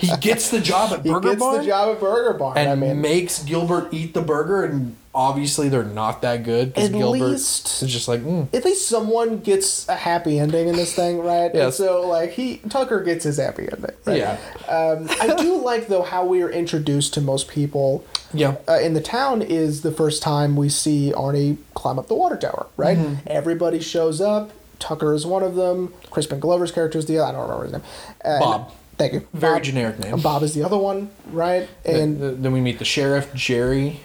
[0.01, 1.21] he gets the job at Burger Bar.
[1.21, 2.59] he gets Barn the job at Burger Barn.
[2.59, 6.91] and I mean, makes Gilbert eat the burger, and obviously they're not that good because
[6.91, 8.53] At Gilbert least- is just like, mm.
[8.53, 11.55] at least someone gets a happy ending in this thing, right?
[11.55, 13.95] And so like he Tucker gets his happy ending.
[14.05, 14.19] Right?
[14.19, 14.39] Yeah.
[14.69, 18.95] Um, I do like though how we are introduced to most people yeah, uh, in
[18.95, 22.99] the town is the first time we see Arnie climb up the water tower, right?
[22.99, 23.29] Mm-hmm.
[23.29, 24.51] Everybody shows up.
[24.81, 25.95] Tucker is one of them.
[26.11, 27.29] Crispin Glover's character is the other.
[27.29, 27.83] I don't remember his name.
[28.25, 28.73] Uh, Bob.
[28.97, 29.29] Thank you.
[29.33, 30.21] very Bob, generic name.
[30.21, 31.69] Bob is the other one, right?
[31.85, 34.01] Then, And then we meet the sheriff, Jerry.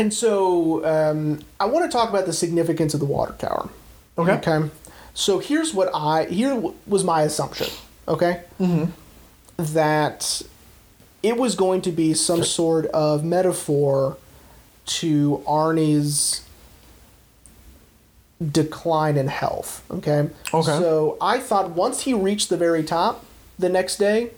[0.00, 3.68] And so um, I want to talk about the significance of the water tower.
[4.18, 4.32] Okay.
[4.32, 4.70] Okay.
[5.14, 6.54] So here's what I here
[6.86, 7.68] was my assumption.
[8.08, 8.42] Okay.
[8.58, 8.90] Mm-hmm.
[9.56, 10.42] That
[11.22, 14.16] it was going to be some sort of metaphor
[14.86, 16.44] to Arnie's
[18.40, 19.84] decline in health.
[19.90, 20.30] Okay.
[20.54, 20.78] Okay.
[20.78, 23.24] So I thought once he reached the very top,
[23.58, 24.30] the next day,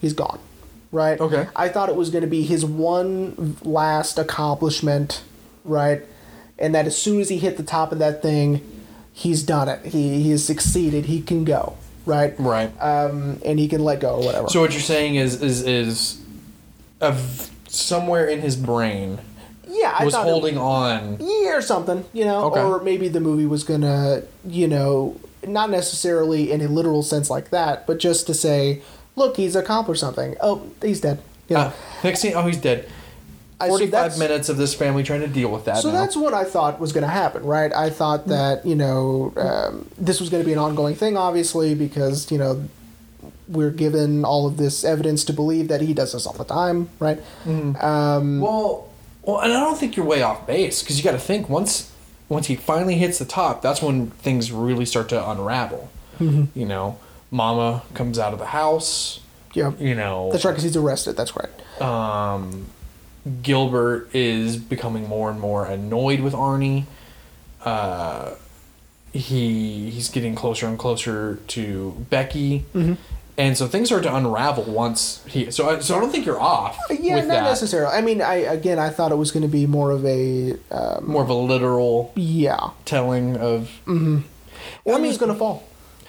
[0.00, 0.40] he's gone.
[0.94, 1.20] Right.
[1.20, 1.48] Okay.
[1.56, 5.22] I thought it was going to be his one last accomplishment.
[5.64, 6.02] Right.
[6.56, 8.60] And that as soon as he hit the top of that thing,
[9.12, 9.84] he's done it.
[9.86, 11.06] He he has succeeded.
[11.06, 11.76] He can go.
[12.06, 12.34] Right.
[12.38, 12.70] Right.
[12.80, 14.48] Um, and he can let go or whatever.
[14.48, 16.20] So what you're saying is is is
[17.00, 19.18] of somewhere in his brain
[19.68, 21.16] yeah, I was it- holding on.
[21.20, 22.60] yeah, or something, you know, Okay.
[22.62, 27.50] or maybe the movie was gonna, you know, not necessarily in a literal sense like
[27.50, 28.82] that, but just to say,
[29.16, 30.36] look, he's accomplished something.
[30.40, 31.22] Oh, he's dead.
[31.48, 31.58] Yeah.
[31.58, 31.72] Uh,
[32.02, 32.88] next thing, oh, he's dead.
[33.60, 35.78] I- so Forty-five minutes of this family trying to deal with that.
[35.78, 36.00] So now.
[36.00, 37.72] that's what I thought was going to happen, right?
[37.72, 41.74] I thought that you know um, this was going to be an ongoing thing, obviously,
[41.74, 42.68] because you know
[43.48, 46.88] we're given all of this evidence to believe that he does this all the time,
[46.98, 47.18] right?
[47.46, 48.90] Um, well,
[49.22, 51.92] well, and I don't think you're way off base because you got to think once
[52.28, 55.90] once he finally hits the top, that's when things really start to unravel.
[56.18, 56.58] Mm-hmm.
[56.58, 56.98] You know,
[57.34, 59.18] Mama comes out of the house.
[59.54, 61.16] yeah, You know, that's right, because he's arrested.
[61.16, 61.82] That's right.
[61.82, 62.66] um,
[63.42, 66.84] Gilbert is becoming more and more annoyed with Arnie.
[67.64, 68.34] Uh,
[69.12, 72.94] he he's getting closer and closer to Becky, Mm-hmm.
[73.38, 75.50] and so things start to unravel once he.
[75.50, 76.78] So I, so I don't think you're off.
[76.90, 77.42] Yeah, with not that.
[77.44, 77.94] necessarily.
[77.96, 81.06] I mean, I again, I thought it was going to be more of a um,
[81.08, 82.70] More of a literal yeah.
[82.84, 83.70] telling of.
[84.84, 85.64] Or I mean, he's going to fall.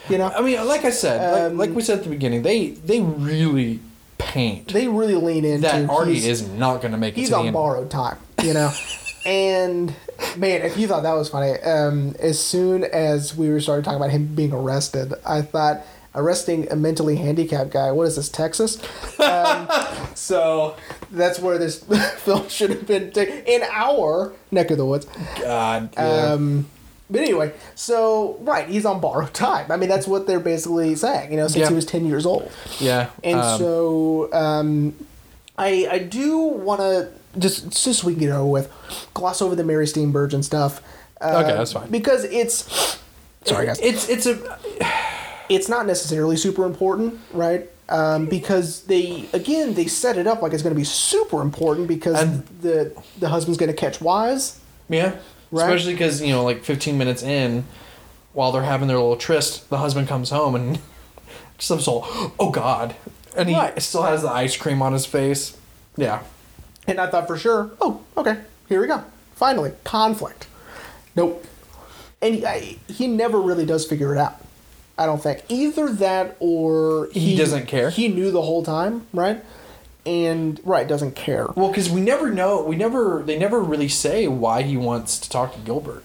[0.09, 2.43] You know, I mean, like I said, Um, like, like we said at the beginning,
[2.43, 3.79] they they really
[4.17, 7.31] paint they really lean into that Arnie he's- is not going to make it he's
[7.33, 8.71] on borrowed time, you know.
[9.25, 9.93] and
[10.37, 13.97] man, if you thought that was funny, um, as soon as we were started talking
[13.97, 15.81] about him being arrested, I thought
[16.13, 17.91] arresting a mentally handicapped guy.
[17.91, 18.77] What is this, Texas?
[19.19, 19.67] Um,
[20.15, 20.75] so
[21.11, 21.79] that's where this
[22.17, 25.07] film should have been taken in our neck of the woods.
[25.41, 25.89] God.
[25.97, 26.31] Yeah.
[26.33, 26.67] Um,
[27.09, 29.71] but anyway, so right, he's on borrowed time.
[29.71, 31.31] I mean, that's what they're basically saying.
[31.31, 31.69] You know, since Yeah.
[31.69, 32.51] he was ten years old.
[32.79, 33.09] yeah.
[33.23, 34.95] And um, so um,
[35.57, 38.71] I I do want to just just so we can get over with,
[39.13, 40.81] gloss over the Mary Steenburgen stuff.
[41.21, 41.89] Uh, Okay, that's fine.
[41.89, 42.97] Because it's
[43.45, 44.57] sorry guys, it's it's a
[45.49, 47.69] it's not necessarily super important, right?
[47.87, 51.87] Um, because they again they set it up like it's going to be super important
[51.87, 54.59] because And- the the husband's going to catch wise.
[54.89, 55.15] yeah.
[55.55, 55.65] Right.
[55.73, 57.63] Especially because you know, like 15 minutes in,
[58.33, 60.79] while they're having their little tryst, the husband comes home and
[61.57, 62.03] just some soul.
[62.39, 62.95] Oh God!
[63.37, 63.81] And he Right.
[63.81, 65.55] still has the ice cream on his face.
[65.97, 66.23] Yeah.
[66.87, 68.37] And I thought for sure, oh, okay,
[68.69, 69.03] here we go.
[69.35, 70.47] Finally, conflict.
[71.15, 71.43] Nope.
[72.21, 74.35] And he, I, he never really does figure it out.
[74.97, 77.89] I don't think either that or He doesn't care?
[77.89, 79.43] He knew the whole time, right?
[80.05, 81.47] And right doesn't care.
[81.55, 85.29] Well, because we never know, we never, they never really say why he wants to
[85.29, 86.03] talk to Gilbert.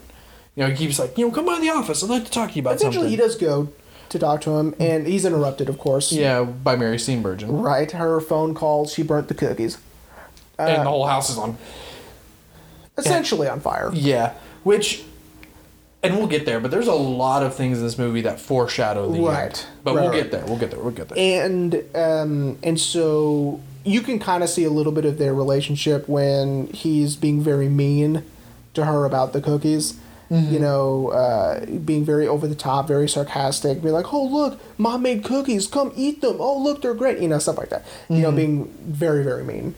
[0.57, 2.03] You know, he keeps like, you know, come by the office.
[2.03, 3.11] I'd like to talk to you about Eventually, something.
[3.11, 3.69] he does go
[4.09, 6.11] to talk to him, and he's interrupted, of course.
[6.13, 7.63] Yeah, by Mary Steenburgen.
[7.63, 7.93] Right.
[7.93, 8.93] Her phone calls.
[8.93, 9.79] She burnt the cookies.
[10.59, 11.57] and the whole house is on.
[12.99, 13.91] Essentially on fire.
[13.95, 14.35] Yeah,
[14.65, 15.05] which,
[16.03, 16.61] and we'll get there.
[16.61, 19.45] But there's a lot of things in this movie that foreshadow the Right.
[19.45, 19.67] end.
[19.85, 20.23] But Right, we'll right.
[20.23, 20.45] get there.
[20.47, 20.81] We'll get there.
[20.81, 21.19] We'll get there.
[21.47, 26.09] and um, and so you can kind of see a little bit of their relationship
[26.09, 28.23] when he's being very mean
[28.75, 29.99] to her about the cookies.
[30.31, 30.53] Mm-hmm.
[30.55, 35.03] You know, uh, being very over the top, very sarcastic, be like, "Oh look, mom
[35.03, 35.67] made cookies.
[35.67, 36.37] Come eat them.
[36.39, 37.85] Oh look, they're great." You know, stuff like that.
[38.09, 38.23] You Mm-hmm.
[38.23, 39.75] know, being very very mean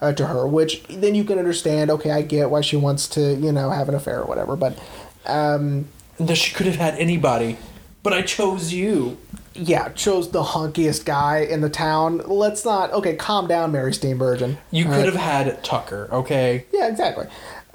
[0.00, 0.46] uh, to her.
[0.46, 1.90] Which then you can understand.
[1.90, 4.54] Okay, I get why she wants to you know have an affair or whatever.
[4.54, 4.78] But
[5.26, 5.86] um,
[6.20, 7.56] that she could have had anybody,
[8.04, 9.16] but I chose you.
[9.58, 12.18] Yeah, chose the hunkiest guy in the town.
[12.26, 12.92] Let's not.
[12.92, 14.56] Okay, calm down, Mary Steenburgen.
[14.70, 15.04] You could right?
[15.06, 16.08] have had Tucker.
[16.12, 16.66] Okay.
[16.72, 17.26] Yeah, exactly.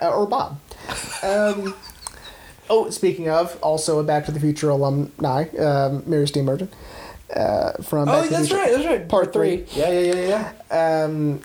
[0.01, 0.59] Uh, or Bob.
[1.23, 1.75] Um,
[2.69, 6.69] oh, speaking of, also a Back to the Future alumni, um, Mary Steenburgen.
[7.35, 8.55] Uh, from Oh, the that's Future.
[8.61, 8.71] right.
[8.73, 9.07] That's right.
[9.07, 9.65] Part three.
[9.73, 11.03] Yeah, yeah, yeah, yeah.
[11.05, 11.41] Um,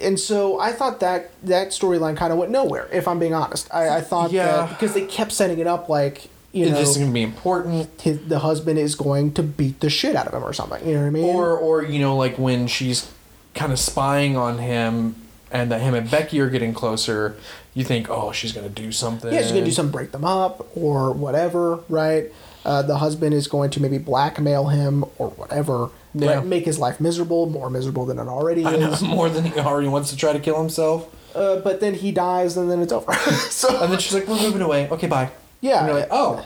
[0.00, 2.88] and so I thought that that storyline kind of went nowhere.
[2.92, 4.46] If I'm being honest, I, I thought Yeah.
[4.46, 7.88] that because they kept setting it up like you know This is gonna be important.
[8.00, 10.86] his, the husband is going to beat the shit out of him or something.
[10.86, 11.24] You know what I mean?
[11.24, 13.10] Or, or you know, like when she's
[13.54, 15.14] kind of spying on him,
[15.50, 17.36] and that him and Becky are getting closer.
[17.74, 19.32] You think, oh, she's gonna do something.
[19.32, 22.26] Yeah, she's gonna do something, break them up or whatever, right?
[22.64, 26.34] Uh, the husband is going to maybe blackmail him or whatever, Yeah.
[26.34, 26.44] right?
[26.44, 29.00] make his life miserable, more miserable than it already I know, is.
[29.16, 31.08] more than he already wants to try to kill himself.
[31.34, 33.12] Uh, but then he dies, and then it's over.
[33.50, 34.88] so And then she's like, "We're moving away.
[34.90, 35.30] Okay, bye."
[35.60, 36.44] Yeah, And you're like, "Oh,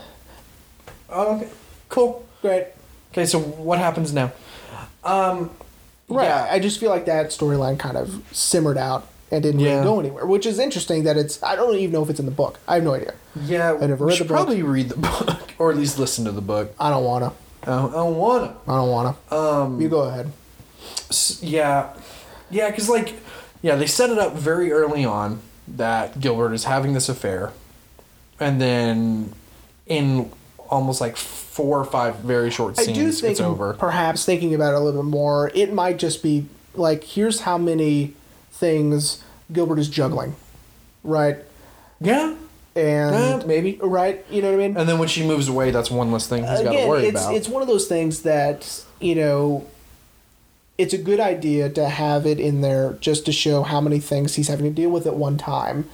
[1.11, 1.49] oh, okay,
[1.89, 2.67] cool." great.
[3.13, 4.33] Okay, so what happens now?
[5.05, 5.51] Um,
[6.09, 6.25] Right.
[6.25, 6.47] Yeah.
[6.51, 9.71] I just feel like that storyline kind of simmered out and didn't Yeah.
[9.77, 11.05] really go anywhere, which is interesting.
[11.05, 12.59] That it's I don't even know if it's in the book.
[12.69, 13.15] I have no idea.
[13.41, 14.37] Yeah, I never read the book.
[14.37, 16.75] probably read the book, or at least listen to the book.
[16.79, 17.33] I don't wanna.
[17.63, 18.55] I don't, I don't wanna.
[18.69, 19.15] I don't wanna.
[19.31, 20.33] Um, You go ahead.
[21.41, 21.89] yeah,
[22.51, 23.15] yeah, because like,
[23.63, 27.53] yeah, they set it up very early on that Gilbert is having this affair,
[28.43, 29.33] and then
[29.87, 30.31] in
[30.69, 33.75] almost like four or five very short I scenes, do think it's over.
[33.75, 37.59] perhaps thinking about it a little bit more, it might just be like here's how
[37.59, 38.15] many
[38.51, 40.35] things Gilbert is juggling,
[41.05, 41.37] right?
[42.01, 42.35] Yeah,
[42.75, 43.79] And Eh, maybe.
[43.83, 44.77] right, you know what I mean?
[44.77, 47.21] And then when she moves away, that's one less thing he's got to worry it's
[47.21, 47.35] about.
[47.35, 49.67] it's one of those things that you know.
[50.79, 54.35] It's a good idea to have it in there just to show how many things
[54.37, 55.89] he's having to deal with at one time.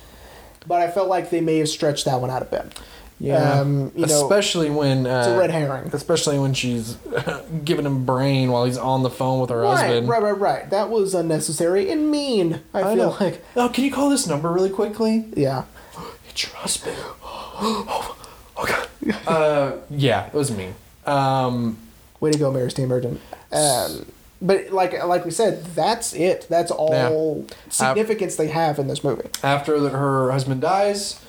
[0.69, 2.79] But I felt like they may have stretched that one out a bit.
[3.19, 5.91] yeah, um, you know, especially when uh, It's a red herring.
[5.93, 6.97] Especially when she's
[7.65, 10.09] giving him brain while he's on the phone with her Right, husband.
[10.09, 10.71] right, right, right.
[10.71, 12.61] That was unnecessary and mean.
[12.75, 13.17] I, I feel know.
[13.19, 15.25] like, Oh, can you call this number really quickly?
[15.35, 15.65] yeah.
[16.31, 16.97] It's your husband.
[17.25, 18.17] oh,
[18.57, 18.89] God.
[19.27, 20.73] uh, yeah, it was me.
[21.07, 21.79] Um,
[22.21, 23.19] Way to go, Mary Steenburgen.
[23.51, 24.07] Um,
[24.40, 26.46] but like like we said, that's it.
[26.48, 29.29] That's all significance they have in this movie.
[29.42, 31.20] after her husband dies,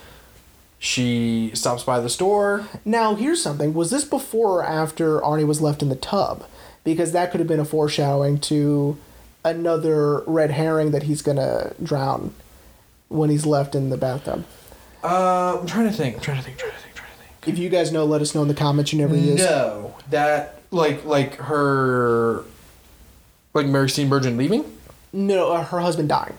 [0.77, 2.67] she stops by the store.
[2.85, 3.73] Now, here's something.
[3.73, 6.45] Was this before or after Arnie was left in the tub?
[6.83, 8.97] Because that could have been a foreshadowing to
[9.43, 12.33] another red herring that he's gonna drown
[13.09, 14.45] when he's left in the bathtub.
[15.03, 16.15] Uh, I'm trying to think.
[16.15, 16.57] I'm trying to think.
[16.57, 16.95] Trying to think.
[16.95, 17.47] Trying to think.
[17.47, 18.93] If you guys know, let us know in the comments.
[18.93, 19.39] You never use.
[19.39, 22.43] No, that like like her,
[23.53, 24.65] like Mary Steenburgen leaving.
[25.11, 26.35] No, uh, her husband dying.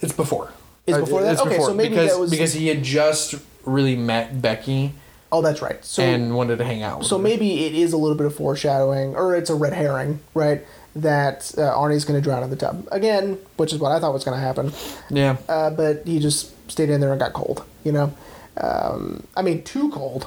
[0.00, 0.50] It's before.
[0.86, 1.32] It's Uh, before that?
[1.32, 4.94] It's Okay, before so maybe because that was- because he had just really met Becky,
[5.34, 5.82] Oh, that's right.
[5.82, 6.98] So and wanted to hang out.
[6.98, 7.22] With so her.
[7.22, 10.62] maybe it is a little bit of foreshadowing, or it's a red herring, right?
[10.94, 14.12] That uh, Arnie's going to drown in the tub again, which is what I thought
[14.12, 14.72] was going to happen.
[15.08, 17.64] yeah, Uh, but he just stayed in there and got cold.
[17.82, 18.12] You know,
[18.58, 20.26] um, I mean, too cold.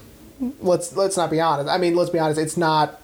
[0.59, 1.69] Let's let's not be honest.
[1.69, 2.39] I mean, let's be honest.
[2.39, 2.99] It's not.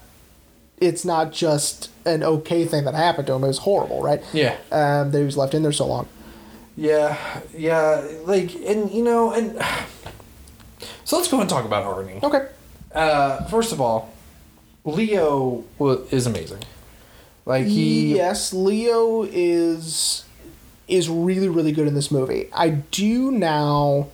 [0.80, 3.44] It's not just an okay thing that happened to him.
[3.44, 4.22] It was horrible, right?
[4.34, 6.08] yeah, Um, that he was left in there so long.
[6.76, 7.18] yeah,
[7.56, 8.06] yeah.
[8.26, 9.62] Like, and you know, and
[11.06, 12.24] so let's go and talk about Arnie.
[12.24, 12.48] Okay.
[12.94, 14.12] Uh, first of all,
[14.84, 15.64] Leo
[16.12, 16.64] is amazing.
[17.46, 20.26] Like he, yes, Leo is
[20.88, 22.48] is really really good in this movie.
[22.54, 24.10] I do now.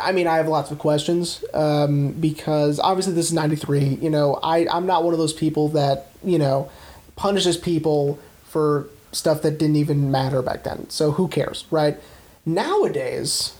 [0.00, 3.98] I mean, I have lots of questions um, because obviously this is '93.
[4.00, 6.70] You know, I I'm not one of those people that you know
[7.16, 10.88] punishes people for stuff that didn't even matter back then.
[10.90, 11.98] So who cares, right?
[12.46, 13.54] Nowadays,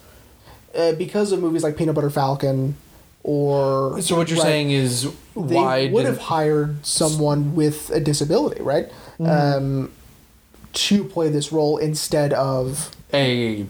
[0.75, 2.77] uh, because of movies like Peanut Butter Falcon
[3.23, 8.63] or So what you're right, saying is they would have hired someone with a disability,
[8.63, 8.89] right?
[9.19, 9.27] Mm-hmm.
[9.27, 9.93] Um,
[10.73, 13.67] to play this role instead of a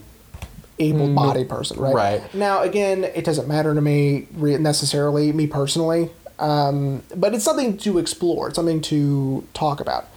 [0.80, 1.94] able-bodied person, right?
[1.94, 2.34] right.
[2.34, 7.76] Now, again, it doesn't matter to me re- necessarily, me personally, um, but it's something
[7.78, 8.48] to explore.
[8.48, 10.08] It's something to talk about.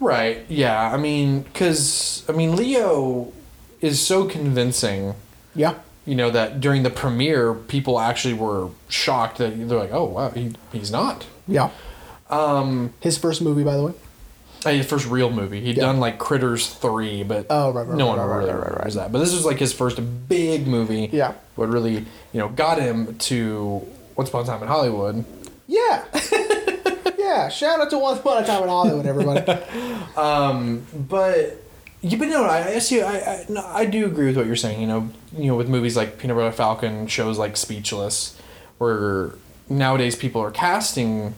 [0.00, 0.44] right?
[0.48, 3.32] Yeah, I mean, because I mean, Leo
[3.80, 5.14] is so convincing.
[5.54, 5.74] Yeah.
[6.04, 10.30] You know that during the premiere, people actually were shocked that they're like, "Oh wow,
[10.30, 11.70] he, he's not." Yeah.
[12.30, 13.92] Um, His first movie, by the way.
[14.74, 15.60] His first real movie.
[15.60, 15.84] He'd Yeah.
[15.84, 18.94] done like Critters three, but Oh, right, right, no right, one right, really right, remembers
[18.94, 19.12] that.
[19.12, 21.08] But this was like his first big movie.
[21.12, 21.32] Yeah.
[21.54, 21.94] What really
[22.32, 25.24] you know got him to Once Upon a Time in Hollywood.
[25.66, 26.04] Yeah.
[27.18, 27.48] yeah.
[27.48, 29.62] Shout out to Once Upon a Time in Hollywood, everybody.
[30.16, 31.62] Um, but
[32.00, 33.02] you but no, I, I see.
[33.02, 34.80] I I, no, I do agree with what you're saying.
[34.80, 38.40] You know, you know, with movies like Peanut Butter Falcon, shows like Speechless,
[38.78, 39.32] where
[39.68, 41.34] nowadays people are casting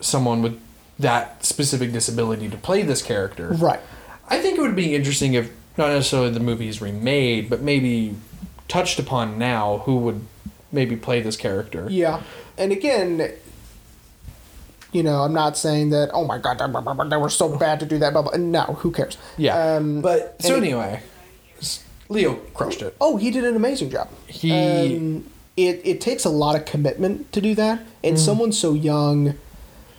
[0.00, 0.60] someone with
[0.98, 3.48] that specific disability to play this character.
[3.48, 3.80] right.
[4.28, 8.16] I think it would be interesting if not necessarily the movie is remade, but maybe
[8.68, 10.22] touched upon now who would
[10.72, 11.86] maybe play this character.
[11.90, 12.22] Yeah,
[12.56, 13.32] and again,
[14.92, 16.10] you know, I'm not saying that.
[16.14, 16.58] Oh my god,
[17.10, 18.12] they were so bad to do that.
[18.12, 18.36] Blah, blah.
[18.36, 19.18] No, who cares?
[19.36, 19.56] Yeah.
[19.76, 21.02] Um, but so anyway,
[21.58, 22.96] s- Leo crushed it.
[23.00, 24.08] Oh, he did an amazing job.
[24.26, 24.52] He-
[24.96, 25.26] Um,
[25.56, 29.34] it it takes a lot of commitment to do that, and someone so young.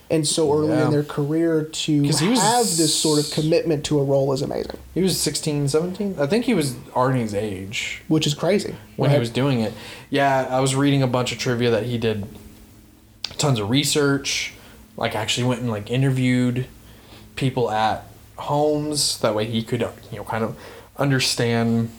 [0.10, 0.70] And so early.
[0.70, 0.86] Yeah.
[0.86, 4.78] in their career to was- have this sort of commitment to a role is amazing,
[4.94, 6.15] He was 16, 17?
[6.20, 8.02] I think he was Arnie's age.
[8.08, 8.76] which is crazy.
[8.98, 9.74] when he was doing it.
[10.12, 12.26] Yeah, I was reading a bunch of trivia that he did
[13.38, 14.54] tons of research,
[14.96, 16.68] like actually went and like interviewed
[17.36, 18.06] people at
[18.38, 20.56] homes that way he could you know kind of
[20.98, 21.89] understand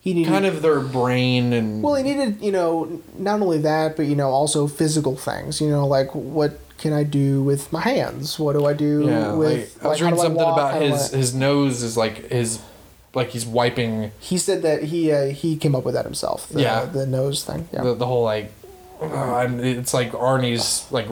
[0.00, 3.96] he needed kind of their brain and Well, he needed, you know, not only that,
[3.96, 5.60] but you know, also physical things.
[5.60, 8.38] You know, like what can I do with my hands?
[8.38, 9.76] What do I do yeah, with?
[9.76, 12.60] like, I was like, reading something about his his nose is like his
[13.12, 16.48] like he's wiping He said that he uh, he came up with that himself.
[16.48, 16.86] The, Yeah.
[16.86, 17.68] the nose thing.
[17.70, 18.50] Yeah, the, the whole like
[19.02, 21.06] uh, it's like Arnie's like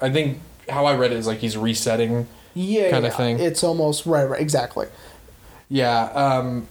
[0.00, 3.40] I think how I read it is like he's resetting yeah, kinda thing.
[3.40, 4.86] It's almost right, right, exactly.
[5.68, 6.68] Yeah, um,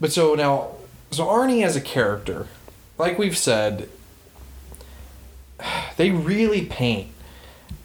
[0.00, 0.76] but so now,
[1.10, 2.46] so Arnie as a character,
[2.98, 3.88] like we've said,
[5.96, 7.11] they really paint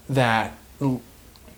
[0.09, 0.53] that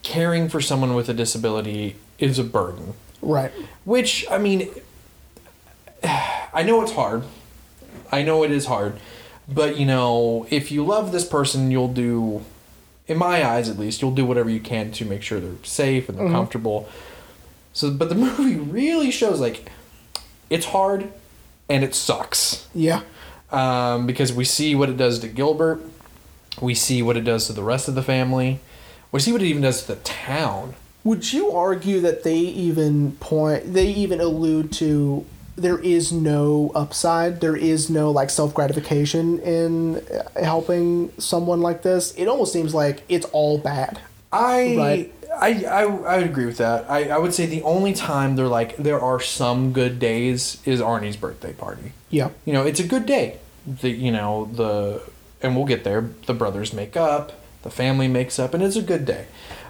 [0.03, 2.93] caring for someone with a disability is a burden.
[3.21, 3.51] Right.
[3.83, 4.69] Which, I mean,
[6.03, 7.23] I know it's hard.
[8.12, 8.99] I know it is hard.
[9.47, 12.43] But, you know, if you love this person, you'll do,
[13.07, 16.07] in my eyes at least, you'll do whatever you can to make sure they're safe
[16.07, 16.88] and they're comfortable.
[17.73, 19.69] So, but the movie really shows, like,
[20.49, 21.11] it's hard
[21.67, 22.67] and it sucks.
[22.74, 23.01] Yeah.
[23.51, 25.82] Um, because we see what it does to Gilbert.
[26.62, 28.60] We see what it does to the rest of the family.
[29.12, 30.76] We see what it even does to the town.
[31.04, 33.74] Would you argue that they even point?
[33.74, 35.26] They even allude to
[35.56, 37.41] there is no upside.
[37.41, 40.06] There is no like self gratification in
[40.41, 42.14] helping someone like this.
[42.16, 44.00] It almost seems like it's all bad.
[44.32, 45.14] I, Right.
[45.39, 46.89] I, I, I would agree with that.
[46.89, 50.82] I, I would say the only time they're like there are some good days is
[50.82, 51.93] Arnie's birthday party.
[52.10, 52.30] Yeah.
[52.45, 53.38] You know, it's a good day.
[53.66, 55.02] The you know the
[55.41, 56.09] and we'll get there.
[56.25, 57.31] The brothers make up,
[57.63, 59.25] the family makes up, and it's a good day.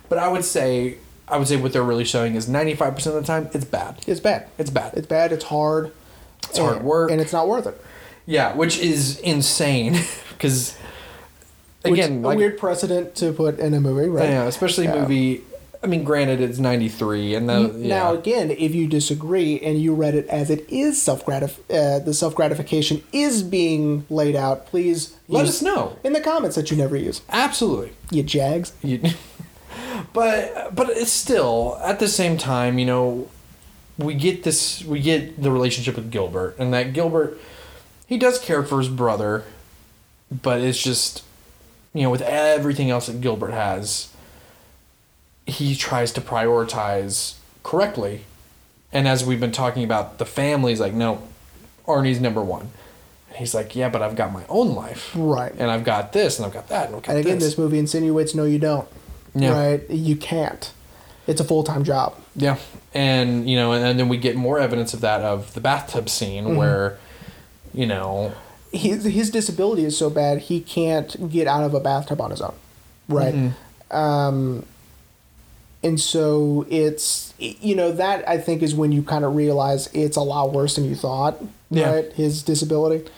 [0.10, 0.98] But I would say
[1.28, 3.66] I would say what they're really showing is ninety five percent of the time it's
[3.66, 4.04] bad.
[4.08, 4.48] It's bad.
[4.58, 4.94] It's bad.
[4.96, 5.32] It's bad.
[5.32, 5.92] It's hard.
[6.50, 7.12] It's hard work.
[7.12, 7.80] and it's not worth it.
[8.26, 9.94] yeah, which is insane
[10.32, 10.76] because
[11.84, 14.30] Which, again, a weird precedent to put in a movie, right?
[14.30, 15.02] Yeah, especially Yeah.
[15.02, 15.44] movie
[15.82, 17.88] I mean, granted, it's ninety three, and the, yeah.
[17.88, 22.00] Now, again, if you disagree and you read it as it is self gratif- uh,
[22.00, 26.70] the self gratification is being laid out, please let us know in the comments that
[26.70, 27.22] you never use.
[27.30, 27.94] absolutely.
[28.12, 28.74] You jags.
[28.84, 29.02] You,
[30.14, 33.30] but but it's still at the same time, you know,
[33.98, 37.40] we get this, we get the relationship with Gilbert, and that Gilbert,
[38.06, 39.44] he does care for his brother,
[40.30, 41.24] but it's just,
[41.94, 44.10] you know, with everything else that Gilbert has,
[45.50, 48.22] he tries to prioritize correctly,
[48.92, 51.22] and as we've been talking about, the family's like, no,
[51.86, 52.70] Arnie's number one.
[53.30, 55.52] And he's like, yeah, but I've got my own life, Right.
[55.58, 57.50] and I've got this, and I've got that, and I've got And again, this.
[57.50, 58.88] this movie insinuates no, you don't.
[59.36, 59.52] Yeah.
[59.52, 59.90] Right?
[59.90, 60.72] You can't.
[61.28, 62.16] It's a full time job.
[62.36, 62.58] Yeah,
[62.94, 66.10] and you know, and, and then we get more evidence of that of the bathtub
[66.10, 66.56] scene Mm-hmm.
[66.56, 66.98] where,
[67.74, 68.34] you know,
[68.72, 72.42] His, his disability is so bad he can't get out of a bathtub on his
[72.42, 72.56] own.
[73.08, 73.34] Right?
[73.36, 73.96] Mm-hmm.
[73.96, 74.66] Um,
[75.84, 80.18] and so it's, you know, that I think is when you kind of realize it's
[80.18, 81.42] a lot worse than you thought.
[81.70, 81.94] Yeah.
[81.94, 82.14] Right?
[82.14, 83.10] His disability.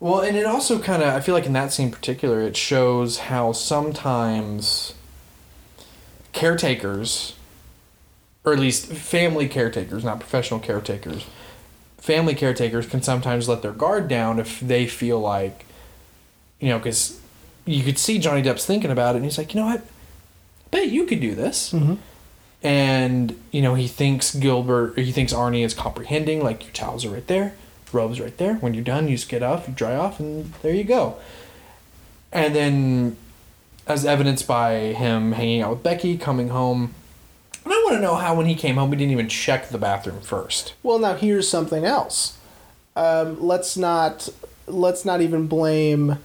[0.00, 2.56] well, and it also kind of I feel like in that scene in particular, it
[2.56, 4.94] shows how sometimes
[6.32, 7.34] caretakers,
[8.44, 11.26] or at least family caretakers, not professional caretakers,
[11.98, 15.66] family caretakers can sometimes let their guard down if they feel like,
[16.60, 17.20] you know, because
[17.66, 19.82] you could see Johnny Depp's thinking about it, and he's like, you know what,
[20.70, 21.72] bet you could do this.
[21.72, 21.94] Mm-hmm.
[22.62, 27.04] and you know he thinks Gilbert or he thinks Arnie is comprehending like your towels
[27.04, 27.54] are right there
[27.92, 30.74] robes right there when you're done you just get off you dry off and there
[30.74, 31.16] you go
[32.32, 33.16] and then
[33.86, 36.94] as evidenced by him hanging out with Becky coming home
[37.64, 39.78] and I want to know how when he came home he didn't even check the
[39.78, 42.36] bathroom first Well, now here's something else.
[42.96, 44.28] Um, let's not
[44.66, 46.18] let's not even blame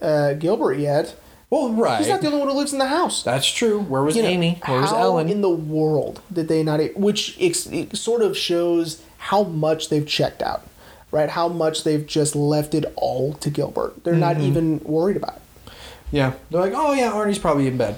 [0.00, 1.14] uh, Gilbert yet.
[1.50, 3.22] Well right He's not the only one who lives in the house.
[3.22, 6.62] that's true where was You know, Amy where was Ellen in the world did they
[6.62, 6.80] not?
[6.96, 10.66] Which it sort of shows how much they've checked out,
[11.10, 11.28] right?
[11.30, 14.04] How much they've just left it all to Gilbert.
[14.04, 14.44] They're not Mm-hmm.
[14.46, 15.72] even worried about it.
[16.12, 17.96] Yeah, they're like, oh yeah, Arnie's probably in bed.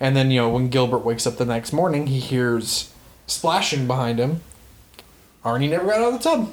[0.00, 2.92] And then you know when Gilbert wakes up the next morning, he hears
[3.26, 4.40] splashing behind him.
[5.44, 6.50] Arnie never got out of the tub.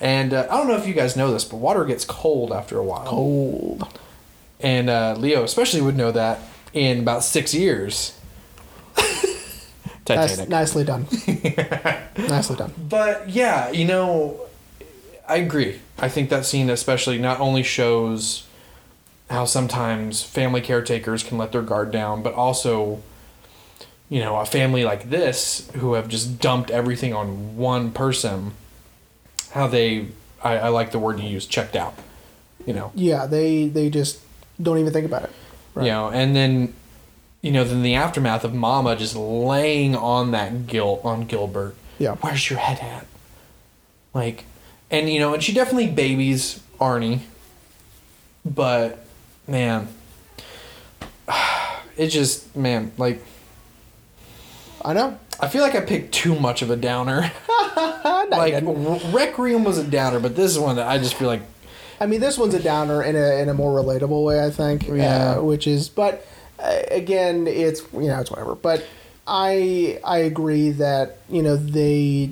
[0.00, 2.78] And uh, I don't know if you guys know this, but water gets cold after
[2.78, 3.06] a while.
[3.06, 3.98] Cold.
[4.60, 6.40] And uh, Leo especially would know that
[6.72, 8.18] in about six years.
[10.04, 10.48] Titanic.
[10.48, 11.06] nicely done.
[12.16, 12.72] nicely done.
[12.78, 14.40] But yeah, you know,
[15.28, 15.80] I agree.
[15.98, 18.46] I think that scene especially not only shows
[19.28, 23.02] how sometimes family caretakers can let their guard down, but also,
[24.08, 28.52] you know, a family like this who have just dumped everything on one person,
[29.50, 30.06] how they,
[30.42, 31.94] I, I like the word you use, checked out.
[32.64, 34.20] You know, Yeah, they they just
[34.60, 35.30] don't even think about it.
[35.74, 35.86] Right.
[35.86, 36.74] you know, and then,
[37.42, 41.74] you know, then the aftermath of Mama just laying on that guilt on Gilbert.
[41.98, 42.14] Yeah.
[42.16, 43.06] Where's your head at?
[44.14, 44.44] Like,
[44.90, 47.20] and you know, and she definitely babies Arnie,
[48.44, 49.04] but
[49.46, 49.88] man,
[51.96, 53.22] it just man, like
[54.82, 55.18] I know.
[55.38, 57.30] I feel like I picked too much of a downer.
[58.28, 58.64] Like
[59.12, 61.42] Requiem was a downer, but this is one that I just feel like
[62.00, 64.86] I mean, this one's a downer in a in a more relatable way, I think.
[64.88, 65.36] Yeah.
[65.36, 66.26] Uh, which is, but
[66.58, 68.54] uh, again, it's you know it's whatever.
[68.54, 68.84] But
[69.26, 72.30] I I agree that you know they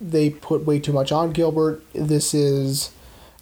[0.00, 1.82] they put way too much on Gilbert.
[1.92, 2.90] This is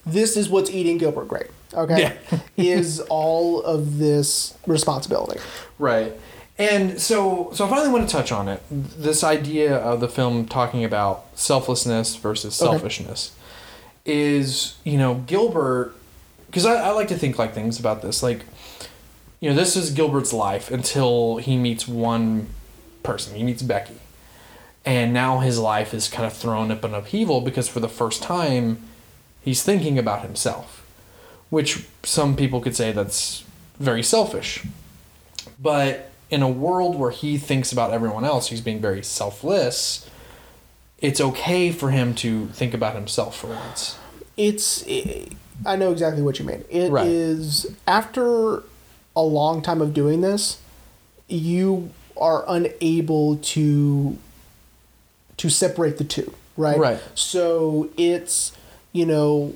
[0.06, 1.50] this is what's eating Gilbert Grape.
[1.74, 2.38] Okay, yeah.
[2.56, 5.40] is all of this responsibility.
[5.78, 6.12] Right.
[6.58, 8.62] And so so I finally want to touch on it.
[8.70, 13.32] This idea of the film talking about selflessness versus Okay.
[14.04, 15.94] Is, you know, Gilbert
[16.52, 18.22] because I, I like to think like things about this.
[18.22, 18.44] Like,
[19.40, 22.48] you know, this is Gilbert's life until he meets one
[23.02, 23.34] person.
[23.34, 23.96] He meets Becky.
[24.84, 28.22] And now his life is kind of thrown up in upheaval because for the first
[28.22, 28.82] time
[29.40, 30.86] he's thinking about himself.
[31.48, 33.44] Which some people could say that's
[33.78, 34.64] very selfish.
[35.58, 40.08] But in a world where he thinks about everyone else, he's being very selfless.
[41.02, 43.98] It's okay for him to think about himself for once.
[44.36, 44.84] it's
[45.66, 46.64] I know exactly what you mean.
[46.70, 47.76] It is Right.
[47.86, 48.62] after
[49.14, 50.56] a long time of doing this,
[51.28, 54.16] you are unable to
[55.36, 56.78] to separate the two, right?
[56.78, 57.00] Right.
[57.14, 58.52] So it's
[58.92, 59.52] you know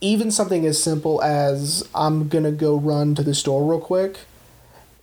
[0.00, 4.18] even something as simple as I'm gonna go run to the store real quick.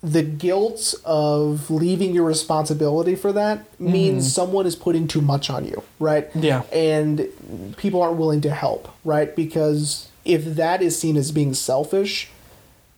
[0.03, 5.63] The guilt of leaving your responsibility for that means someone is putting too much on
[5.65, 6.27] you, right?
[6.35, 6.63] Yeah.
[6.73, 7.27] and
[7.77, 9.35] people aren't willing to help, right?
[9.35, 12.29] Because if that is seen as being selfish,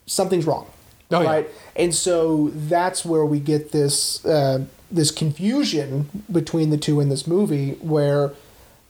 [0.05, 0.67] something's wrong.
[1.11, 1.29] Oh, yeah.
[1.29, 1.49] right?
[1.75, 7.27] And so that's where we get this uh, this confusion between the two in this
[7.27, 8.31] movie, where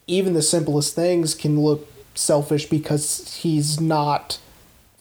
[0.06, 4.38] even the simplest things can look selfish because he's not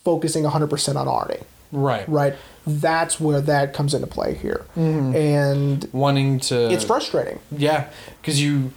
[0.05, 1.43] focusing 100% on Arnie,
[1.73, 2.09] Right.
[2.09, 2.35] right?
[2.67, 4.65] That's where that comes into play here.
[4.77, 5.17] Mm-hmm.
[5.17, 6.71] And Wanting to.
[6.71, 7.41] it's frustrating.
[7.51, 7.91] Yeah,
[8.21, 8.73] because you,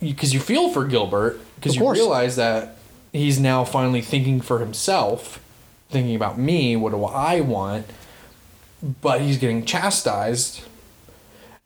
[0.00, 2.76] because you feel for Gilbert because you realize that
[3.12, 5.42] he's now finally thinking for himself,
[5.90, 6.76] thinking about me.
[6.76, 7.86] What do I want?
[9.02, 10.62] But he's getting chastised,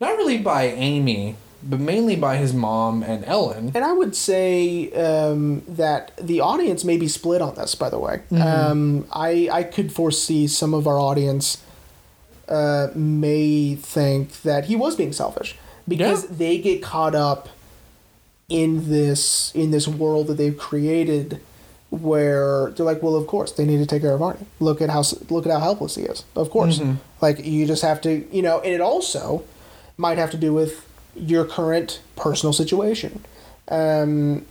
[0.01, 1.37] not really by Amy,
[1.71, 3.73] but mainly by his mom and Ellen.
[3.75, 7.75] And I would say um, that the audience may be split on this.
[7.75, 8.43] By the way, Mm-hmm.
[8.43, 11.59] um, I I could foresee some of our audience
[12.49, 15.57] uh, may think that he was being selfish
[15.89, 16.31] because Yeah.
[16.43, 17.49] they get caught up
[18.49, 21.41] in this in this world that they've created,
[21.91, 24.45] where they're like, well, of course they need to take care of Arnie.
[24.61, 26.25] Look at how look at how helpless he is.
[26.37, 26.97] Of course, Mm-hmm.
[27.23, 29.45] like you just have to, you know, and it also
[29.97, 30.87] might have to do with
[31.17, 33.25] your current personal situation.
[33.69, 34.47] Um,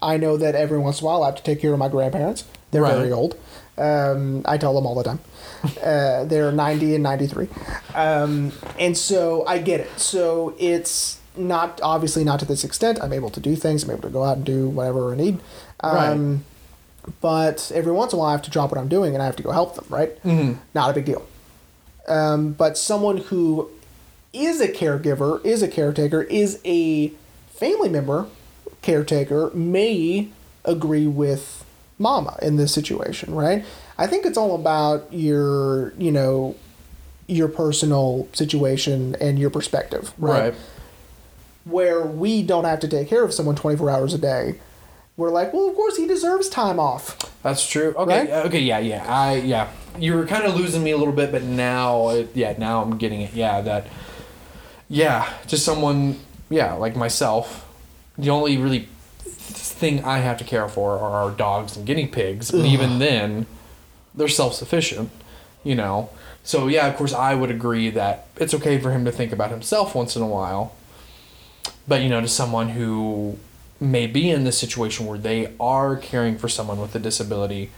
[0.00, 1.88] I know that every once in a while I have to take care of my
[1.88, 2.44] grandparents.
[2.70, 2.94] They're Right.
[2.94, 3.36] very old.
[3.76, 5.20] Um, I tell them all the time.
[5.84, 7.48] uh, they're 90 and 93.
[7.94, 9.98] Um, and so I get it.
[9.98, 12.98] So it's not, obviously, not to this extent.
[13.02, 15.40] I'm able to do things, I'm able to go out and do whatever I need.
[15.80, 16.44] Um,
[17.22, 19.26] But every once in a while I have to drop what I'm doing and I
[19.26, 20.22] have to go help them, right?
[20.24, 20.58] Mhm.
[20.74, 21.22] Not a big deal.
[22.06, 23.70] Um, but someone who
[24.38, 27.08] is a caregiver, is a caretaker, is a
[27.50, 28.26] family member
[28.82, 30.28] caretaker may
[30.64, 31.64] agree with
[31.98, 33.64] mama in this situation, right?
[33.96, 36.54] I think it's all about your, you know,
[37.26, 40.50] your personal situation and your perspective, right?
[40.50, 40.54] Right.
[41.64, 44.58] Where we don't have to take care of someone 24 hours a day.
[45.18, 47.18] We're like, well, of course he deserves time off.
[47.42, 47.92] That's true.
[47.96, 48.20] Okay.
[48.20, 48.30] Right?
[48.30, 48.60] uh, Okay.
[48.60, 48.78] Yeah.
[48.78, 49.04] Yeah.
[49.06, 49.34] I.
[49.36, 49.68] Yeah.
[49.98, 52.54] You were kind of losing me a little bit, but now, it, yeah.
[52.56, 53.34] Now I'm getting it.
[53.34, 53.60] Yeah.
[53.60, 53.88] That.
[54.88, 55.32] Yeah.
[55.46, 56.18] Just someone.
[56.50, 56.74] Yeah.
[56.74, 57.66] Like myself.
[58.16, 58.88] The only really
[59.20, 62.50] thing I have to care for are our dogs and guinea pigs.
[62.50, 63.46] But even then,
[64.14, 65.10] they're self sufficient.
[65.64, 66.10] You know.
[66.42, 66.86] So yeah.
[66.86, 70.16] Of course, I would agree that it's okay for him to think about himself once
[70.16, 70.74] in a while.
[71.86, 73.38] But you know, to someone who
[73.80, 77.70] may be in this situation where they are caring for someone with a disability,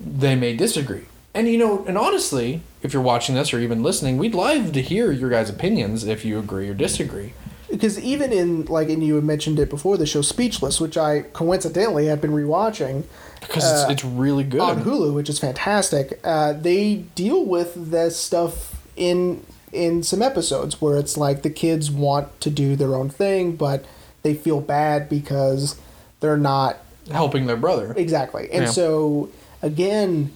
[0.00, 1.04] they may disagree.
[1.32, 4.80] And you know, and honestly, if you're watching this or even listening, we'd love to
[4.82, 7.32] hear your guys' opinions if you agree or disagree.
[7.70, 11.22] because even in like and you had mentioned it before the show Speechless, which I
[11.32, 13.04] coincidentally have been rewatching
[13.40, 14.60] Because Uh, it's, it's really good.
[14.60, 16.20] on Hulu, which is fantastic.
[16.22, 21.90] Uh, they deal with this stuff in in some episodes where it's like the kids
[21.90, 23.84] want to do their own thing, but
[24.22, 25.74] they feel bad because
[26.20, 26.76] they're not
[27.10, 27.92] Helping their brother.
[27.96, 28.48] exactly.
[28.52, 28.70] And Yeah.
[28.70, 29.30] so
[29.62, 30.30] again,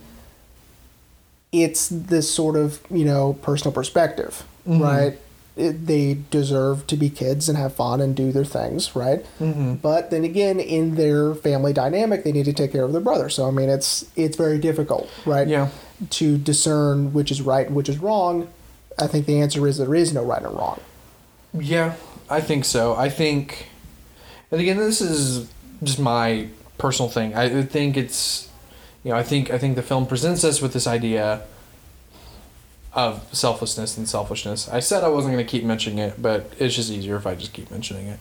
[1.52, 4.80] it's this sort of you know personal perspective, Mhm.
[4.80, 5.18] right?
[5.56, 9.24] It, they deserve to be kids and have fun and do their things, right?
[9.40, 9.74] Mm-hmm.
[9.82, 13.28] But then again, in their family dynamic, they need to take care of their brother.
[13.28, 15.48] So I mean, it's it's very difficult, right?
[15.48, 15.68] Yeah.
[16.10, 18.46] To discern which is right and which is wrong.
[19.00, 20.80] I think the answer is there is no right or wrong.
[21.54, 21.94] Yeah,
[22.30, 22.94] I think so.
[22.94, 23.66] I think,
[24.52, 25.48] and again, this is
[25.82, 27.34] just my personal thing.
[27.34, 28.47] I think it's,
[29.08, 31.40] you know, I think I think the film presents us with this idea
[32.92, 34.68] of selflessness and selfishness.
[34.68, 37.34] I said I wasn't going to keep mentioning it, but it's just easier if I
[37.34, 38.18] just keep mentioning it.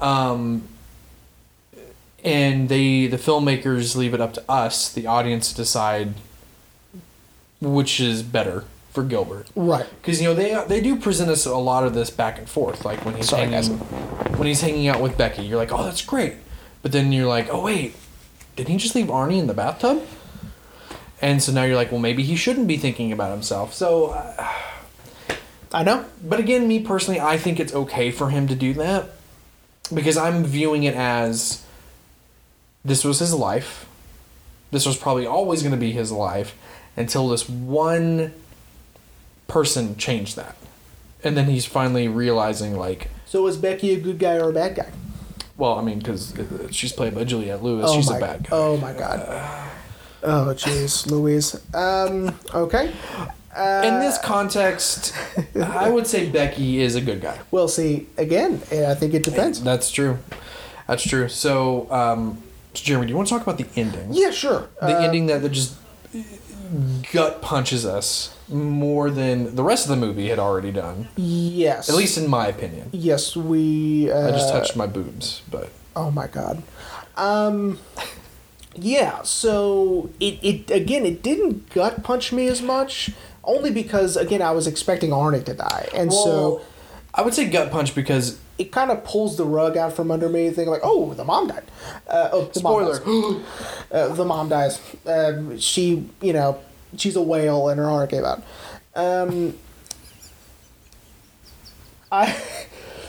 [0.00, 0.68] Um,
[2.22, 6.14] and they the filmmakers leave it up to us, the audience, to decide
[7.60, 8.62] which is better
[8.92, 9.86] for Gilbert Right.
[10.00, 12.84] because you know they they do present us a lot of this back and forth.
[12.84, 13.78] Like when he's Sorry, hanging
[14.38, 16.34] when he's hanging out with Becky, you're like, oh, that's great,
[16.82, 17.96] but then you're like, oh wait,
[18.56, 20.06] did he just leave Arnie in the bathtub?
[21.20, 23.72] And so now you're like, well, maybe he shouldn't be thinking about himself.
[23.72, 24.52] So, uh,
[25.72, 26.04] I know.
[26.22, 29.10] but again, me personally, I think it's okay for him to do that
[29.94, 31.64] because I'm viewing it as
[32.84, 33.86] this was his life.
[34.70, 36.56] This was probably always going to be his life
[36.96, 38.34] until this one
[39.48, 40.56] person changed that.
[41.24, 44.74] And then he's finally realizing, like, So is Becky a good guy or a bad
[44.74, 44.90] guy?
[45.56, 46.34] Well, I mean, because
[46.70, 48.48] she's played by Juliette Lewis, she's my, a bad guy.
[48.52, 49.70] Oh my god.
[50.24, 51.54] Oh jeez, Louise.
[51.74, 52.36] Um.
[52.54, 52.92] Okay.
[53.54, 55.12] Uh, In this context,
[55.56, 57.38] I would say Becky is a good guy.
[57.50, 59.62] Well, see, again, I think it depends.
[59.62, 60.18] That's true.
[60.86, 61.28] That's true.
[61.28, 62.42] So, um,
[62.72, 64.08] Jeremy, do you want to talk about the ending?
[64.10, 64.68] Yeah, sure.
[64.80, 65.74] The Uh, ending that, that just
[67.12, 71.08] gut punches us more than the rest of the movie had already done.
[71.16, 71.88] Yes.
[71.88, 72.90] At least in my opinion.
[72.92, 74.10] Yes, we.
[74.10, 76.62] Uh, I just touched my boobs, but Oh my god.
[77.16, 77.78] Um.
[78.74, 83.10] Yeah, so it, it again it didn't gut punch me as much,
[83.44, 86.62] only because again I was expecting Arnie to die, and so
[87.12, 90.28] I would say gut punch because it kind of pulls the rug out from under
[90.28, 91.64] me, thinking like, oh, the mom died.
[92.08, 93.04] Uh, oh, the spoiler.
[93.04, 93.44] Mom dies.
[93.92, 94.80] uh, the mom dies.
[95.06, 96.58] Um, she, you know,
[96.96, 98.42] she's a whale, and her heart gave out.
[98.94, 99.54] Um,
[102.10, 102.36] I.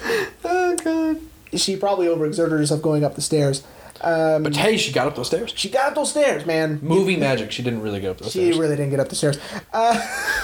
[0.46, 1.18] oh god.
[1.60, 3.64] She probably overexerted herself going up the stairs.
[4.02, 5.54] Um, but hey, she got up those stairs.
[5.56, 6.80] she got up those stairs, man.
[6.82, 7.52] Movie magic.
[7.52, 8.56] She didn't really go up those She stairs.
[8.56, 9.38] She really didn't get up the stairs.
[9.72, 9.94] Uh,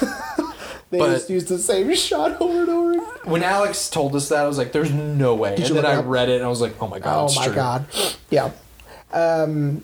[0.92, 2.92] they But- just used the same shot over and over.
[2.92, 3.06] again.
[3.26, 5.96] when Alex told us that, I was like, "There's no way." Did and then I
[5.96, 6.06] up?
[6.08, 7.56] read it and I was like, "Oh my god!" Oh my true.
[7.56, 7.86] god.
[8.30, 8.52] Yeah.
[9.12, 9.84] Um,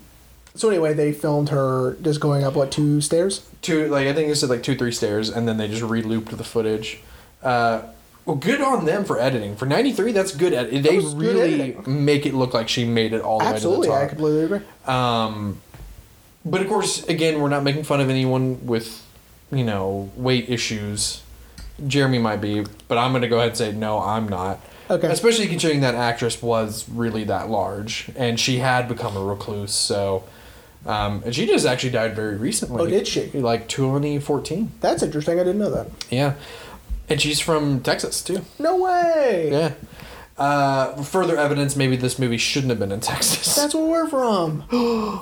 [0.55, 3.47] so anyway, they filmed her just going up what two stairs?
[3.61, 6.35] Two, like I think they said like two, three stairs, and then they just re-looped
[6.35, 6.99] the footage.
[7.43, 7.83] Uh,
[8.25, 9.55] well, good on them for editing.
[9.55, 10.53] For '93, that's good.
[10.53, 14.05] Ed- they really make it look like she made it all the Absolutely, way to
[14.05, 14.11] the top.
[14.13, 14.93] Absolutely, I completely agree.
[14.93, 15.61] Um,
[16.45, 19.05] but of course, again, we're not making fun of anyone with,
[19.51, 21.21] you know, weight issues.
[21.85, 24.59] Jeremy might be, but I'm going to go ahead and say no, I'm not.
[24.89, 25.07] Okay.
[25.07, 29.73] Especially considering that actress was really that large, and she had become a recluse.
[29.73, 30.23] So,
[30.85, 32.81] um, and she just actually died very recently.
[32.81, 33.29] Oh, did she?
[33.31, 34.71] Like 2014.
[34.81, 35.39] That's interesting.
[35.39, 35.87] I didn't know that.
[36.09, 36.35] Yeah,
[37.09, 38.41] and she's from Texas too.
[38.59, 39.49] No way.
[39.51, 39.73] Yeah.
[40.37, 43.55] Uh, further evidence, maybe this movie shouldn't have been in Texas.
[43.55, 44.63] That's where we're from.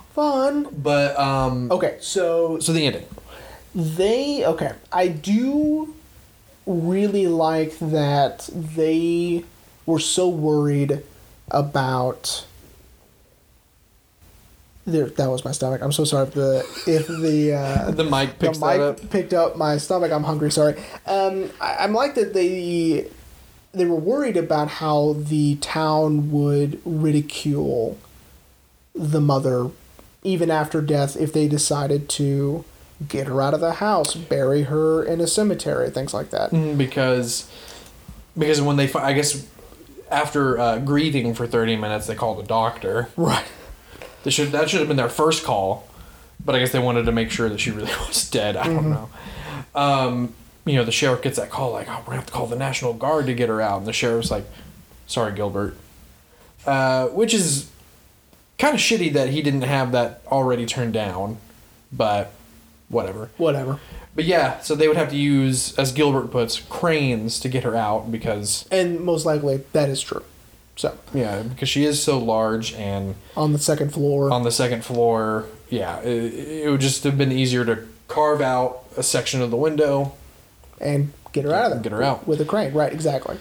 [0.15, 0.67] Fun.
[0.75, 3.05] but um, Okay, so so the ending.
[3.75, 4.71] they okay.
[4.91, 5.93] I do
[6.65, 9.43] really like that they
[9.85, 11.03] were so worried
[11.51, 12.45] about
[14.85, 15.81] there that was my stomach.
[15.81, 19.01] I'm so sorry if the if the uh The mic the picks that up.
[19.01, 20.11] mic picked up my stomach.
[20.11, 20.51] I'm hungry.
[20.51, 20.75] Sorry.
[21.05, 23.07] Um, I, I'm like that they
[23.73, 27.97] they were worried about how the town would ridicule
[28.93, 29.69] the mother
[30.23, 32.63] even after death if they decided to
[33.07, 36.51] get her out of the house, bury her in a cemetery, things like that.
[36.51, 37.49] Mm, because
[38.37, 39.47] because when they I guess
[40.11, 43.09] after uh, grieving for 30 minutes they called a doctor.
[43.15, 43.45] Right.
[44.23, 45.87] They should that should have been their first call,
[46.43, 48.55] but I guess they wanted to make sure that she really was dead.
[48.55, 49.09] I don't know.
[49.75, 50.33] Um,
[50.65, 52.55] you know, the sheriff gets that call like, "Oh, we're gonna have to call the
[52.55, 54.45] National Guard to get her out," and the sheriff's like,
[55.07, 55.75] "Sorry, Gilbert,"
[56.65, 57.69] uh, which is
[58.57, 61.37] kind of shitty that he didn't have that already turned down,
[61.91, 62.31] but
[62.87, 63.29] whatever.
[63.37, 63.79] Whatever.
[64.15, 67.75] But yeah, so they would have to use, as Gilbert puts, cranes to get her
[67.75, 70.23] out because And most likely that is true.
[70.75, 74.31] So yeah, because she is so large and on the second floor.
[74.31, 76.33] on the second floor, yeah, it,
[76.65, 80.13] it would just have been easier to carve out a section of the window
[80.81, 81.81] and get her out of there.
[81.83, 82.27] Get her out.
[82.27, 82.73] with a crane.
[82.73, 83.37] Right, exactly.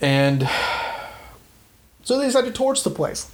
[0.00, 0.48] and
[2.04, 3.30] So they decided to torch the place.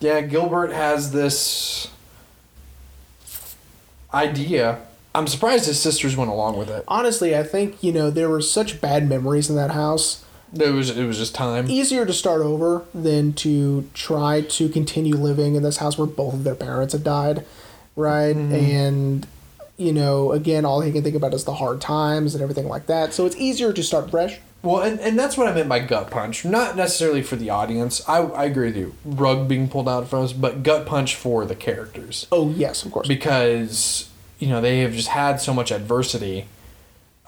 [0.00, 1.88] yeah, Gilbert has this
[4.12, 4.80] idea.
[5.14, 6.84] I'm surprised his sisters went along with it.
[6.88, 10.24] Honestly, I think you know there were such bad memories in that house.
[10.54, 11.70] It was it was just time.
[11.70, 16.34] Easier to start over than to try to continue living in this house where both
[16.34, 17.44] of their parents had died,
[17.96, 18.36] right?
[18.36, 18.54] Mm-hmm.
[18.54, 19.26] And
[19.76, 22.86] you know, again, all he can think about is the hard times and everything like
[22.86, 23.12] that.
[23.12, 24.38] So it's easier to start fresh.
[24.62, 26.44] Well, and, and that's what I meant by gut punch.
[26.44, 28.02] Not necessarily for the audience.
[28.08, 28.94] I, I agree with you.
[29.04, 32.26] Rug being pulled out from us, but gut punch for the characters.
[32.32, 33.06] Oh yes, of course.
[33.06, 36.46] Because, you know, they have just had so much adversity.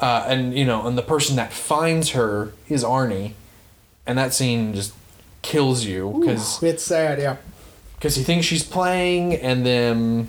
[0.01, 3.32] Uh, and, you know, and the person that finds her is Arnie.
[4.07, 4.94] And that scene just
[5.42, 7.36] kills you because it's sad, yeah.
[7.96, 10.28] because he thinks she's playing, and then,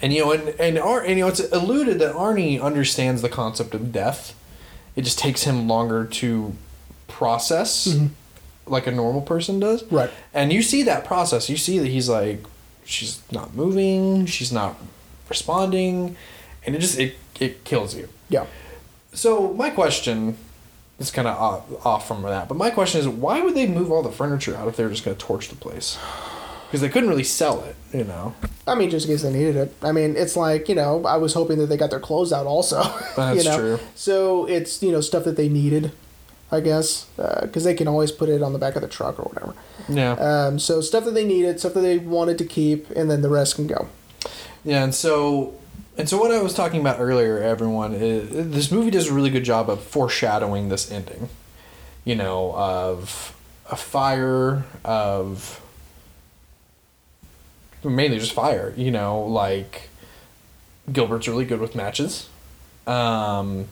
[0.00, 3.28] and you know, and and, Ar- and you know, it's alluded that Arnie understands the
[3.28, 4.36] concept of death.
[4.94, 6.54] It just takes him longer to
[7.08, 7.98] process,
[8.66, 9.82] like a normal person does.
[9.90, 10.10] Right.
[10.32, 11.50] And you see that process.
[11.50, 12.44] You see that he's like,
[12.84, 14.76] she's not moving, she's not
[15.28, 16.16] responding,
[16.64, 18.08] and it just it it kills you.
[18.34, 18.46] Yeah.
[19.12, 20.36] So my question
[20.98, 23.90] is kind of off, off from that, but my question is, why would they move
[23.92, 25.98] all the furniture out if they were just going to torch the place?
[26.66, 28.34] Because they couldn't really sell it, you know.
[28.66, 29.74] I mean, just in case they needed it.
[29.82, 32.46] I mean, it's like you know, I was hoping that they got their clothes out
[32.46, 32.82] also.
[33.16, 33.56] That's you know?
[33.56, 33.78] true.
[33.94, 35.92] So it's you know stuff that they needed,
[36.50, 37.06] I guess,
[37.42, 39.54] because they can always put it on the back of the truck or whatever.
[39.88, 43.22] Yeah, Um, so stuff that they needed, stuff that they wanted to keep, and then
[43.22, 43.88] the rest can go.
[44.64, 45.54] yeah, and so
[45.96, 49.30] and so what I was talking about earlier, everyone, is, this movie does a really
[49.30, 51.28] good job of foreshadowing this ending.
[52.04, 53.34] You know, of
[53.70, 55.60] a fire, of
[57.82, 58.74] mainly just fire.
[58.76, 59.88] You know, like
[60.92, 62.28] Gilbert's really good with matches.
[62.86, 63.66] Um,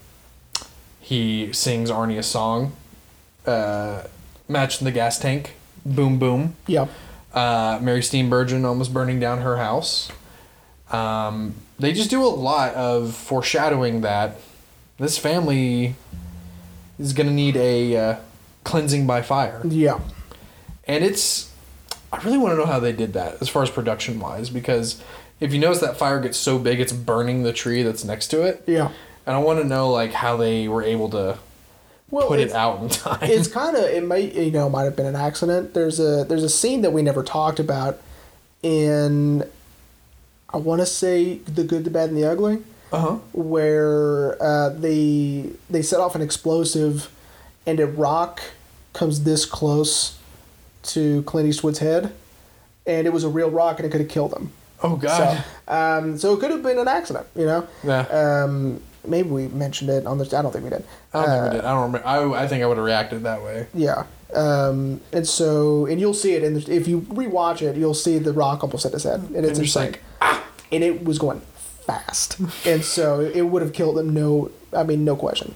[1.00, 2.72] he sings Arnie a song,
[3.46, 4.04] uh,
[4.48, 5.54] match in the gas tank,
[5.84, 6.56] boom boom.
[6.66, 6.86] Yeah.
[7.34, 10.10] Uh, Mary Steenburgen almost burning down her house.
[10.90, 14.36] Um, they just do a lot of foreshadowing that
[14.98, 15.94] this family
[16.98, 18.16] is going to need a uh,
[18.64, 19.60] cleansing by fire.
[19.64, 20.00] Yeah.
[20.86, 21.50] And it's.
[22.12, 25.02] I really want to know how they did that as far as production wise because
[25.40, 28.42] if you notice that fire gets so big it's burning the tree that's next to
[28.42, 28.62] it.
[28.66, 28.90] Yeah.
[29.26, 31.38] And I want to know like how they were able to
[32.10, 33.18] Well, put it out in time.
[33.22, 35.72] it's kind of it might you know might have been an accident.
[35.72, 37.98] There's a there's a scene that we never talked about
[38.62, 39.44] in
[40.53, 43.14] I want to say the good, the bad, and the ugly, Uh huh.
[43.32, 47.11] where uh, they they set off an explosive,
[47.66, 48.40] and a rock
[48.92, 50.18] comes this close
[50.84, 52.12] to Clint Eastwood's head,
[52.86, 54.53] and it was a real rock, and it could have killed him.
[54.82, 55.42] Oh God.
[55.66, 57.66] So, um, so it could have been an accident, you know.
[57.84, 58.00] yeah.
[58.09, 60.24] Um, maybe we mentioned it on the.
[60.36, 60.84] I don't think we did.
[61.14, 61.64] I don't think Uh, we did.
[61.64, 62.07] I don't remember.
[62.07, 63.66] I, I think I would have reacted that way.
[63.74, 64.05] Yeah.
[64.35, 68.33] Um, and so, and you'll see it, and if you rewatch it, you'll see the
[68.33, 71.18] rock almost at his head, and it's And just just like, ah, and it was
[71.18, 71.41] going
[71.87, 74.14] fast, and so it would have killed him.
[74.14, 75.55] No, I mean, no question.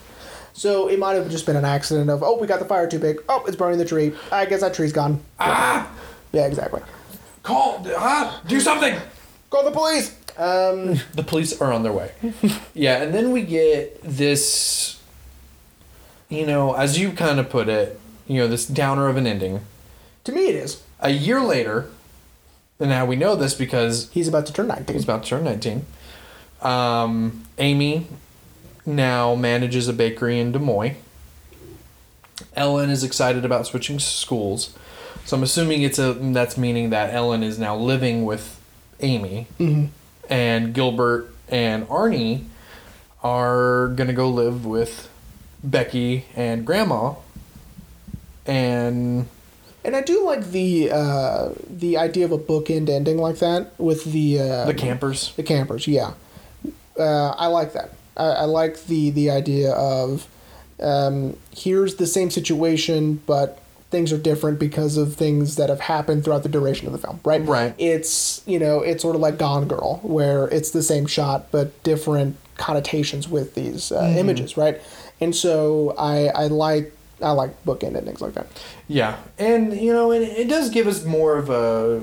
[0.52, 2.98] So it might have just been an accident of, oh, we got the fire too
[2.98, 3.22] big.
[3.28, 4.14] Oh, it's burning the tree.
[4.32, 5.20] I guess that tree's gone.
[5.38, 5.90] Ah!
[6.32, 6.80] Yeah, exactly.
[7.42, 7.84] Call!
[7.94, 8.40] Ah!
[8.48, 8.98] Do something!
[9.50, 10.16] Call the police.
[10.38, 12.10] Um, The police are on their way.
[12.72, 14.98] yeah, and then we get this,
[16.30, 19.60] you know, as you kind of put it, you know, this downer of an ending.
[20.24, 20.82] to me, it is.
[21.00, 21.86] A year later,
[22.80, 24.94] and now we know this because He's about to turn nineteen.
[24.96, 25.86] he's about to turn 19.
[26.62, 28.06] Um, Amy
[28.84, 30.96] now manages a bakery in Des Moines.
[32.54, 34.74] Ellen is excited about switching schools.
[35.24, 38.60] So I'm assuming it's a that's meaning that Ellen is now living with
[39.00, 39.88] Amy Mhm.
[40.30, 42.44] and Gilbert and Arnie
[43.22, 45.08] are going to go live with
[45.64, 47.14] Becky and grandma
[48.46, 49.26] and
[49.84, 54.04] And I do like the uh, the idea of a bookend ending like that with
[54.04, 55.32] the uh, the campers.
[55.36, 56.14] The campers, yeah.
[56.98, 57.92] Uh, I like that.
[58.16, 60.26] I, I like the the idea of
[60.80, 66.24] um, here's the same situation, but things are different because of things that have happened
[66.24, 67.20] throughout the duration of the film.
[67.24, 67.40] Right.
[67.42, 67.74] Right.
[67.78, 71.80] It's you know it's sort of like Gone Girl, where it's the same shot but
[71.84, 74.56] different connotations with these uh, images.
[74.56, 74.80] Right.
[75.20, 76.92] And so I I like
[77.22, 78.46] I like bookend endings like that.
[78.88, 82.02] Yeah, and you know, and it does give us more of a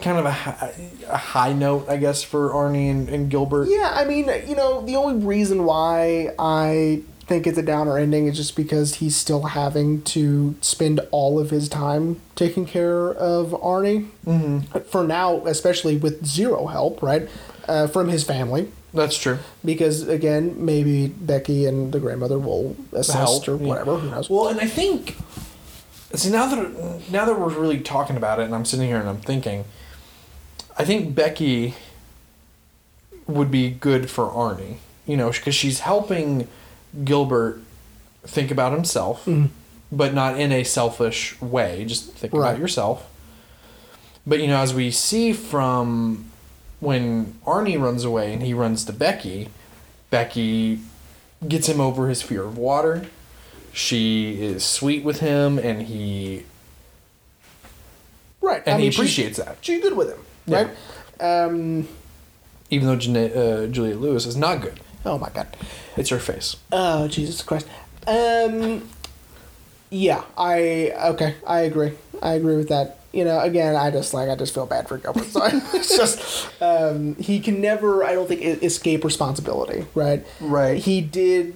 [0.00, 0.74] kind of a high,
[1.08, 3.68] a high note, I guess, for Arnie and, and Gilbert.
[3.70, 8.26] Yeah, I mean, you know, the only reason why I think it's a downer ending
[8.26, 13.50] is just because he's still having to spend all of his time taking care of
[13.50, 14.08] Arnie.
[14.26, 14.80] Mm-hmm.
[14.80, 17.28] For now, especially with zero help, right,
[17.68, 18.72] uh, from his family.
[18.92, 19.38] That's true.
[19.64, 23.96] Because again, maybe Becky and the grandmother will assist or whatever.
[23.96, 24.28] Who knows?
[24.28, 25.16] Well, and I think
[26.14, 29.08] see now that now that we're really talking about it, and I'm sitting here and
[29.08, 29.64] I'm thinking,
[30.76, 31.74] I think Becky
[33.26, 34.76] would be good for Arnie.
[35.06, 36.46] You know, because she's helping
[37.04, 37.60] Gilbert
[38.24, 39.46] think about himself, mm-hmm.
[39.90, 41.84] but not in a selfish way.
[41.84, 42.50] Just think Right.
[42.50, 43.06] about yourself.
[44.26, 46.29] But you know, as we see from
[46.80, 49.48] when Arnie runs away and he runs to Becky,
[50.10, 50.80] Becky
[51.46, 53.06] gets him over his fear of water.
[53.72, 56.44] She is sweet with him, and he
[58.40, 58.62] right.
[58.66, 59.58] and I he mean, appreciates that.
[59.60, 60.68] She's good with him, Yeah.
[61.20, 61.44] right?
[61.44, 61.88] Um.
[62.72, 65.56] Even though Jana- uh, Juliette Lewis is not good, Oh my god.
[65.96, 66.56] it's her face.
[66.72, 67.66] Oh Jesus Christ.
[68.06, 68.88] Um.
[69.90, 71.34] Yeah, I okay.
[71.46, 71.92] I agree.
[72.22, 72.99] I agree with that.
[73.12, 75.24] You know, again, I just like I just feel bad for Gilbert.
[75.24, 75.40] So
[75.74, 78.04] it's just um, he can never.
[78.04, 79.86] I don't think escape responsibility.
[79.94, 80.24] Right.
[80.40, 80.78] Right.
[80.78, 81.54] He did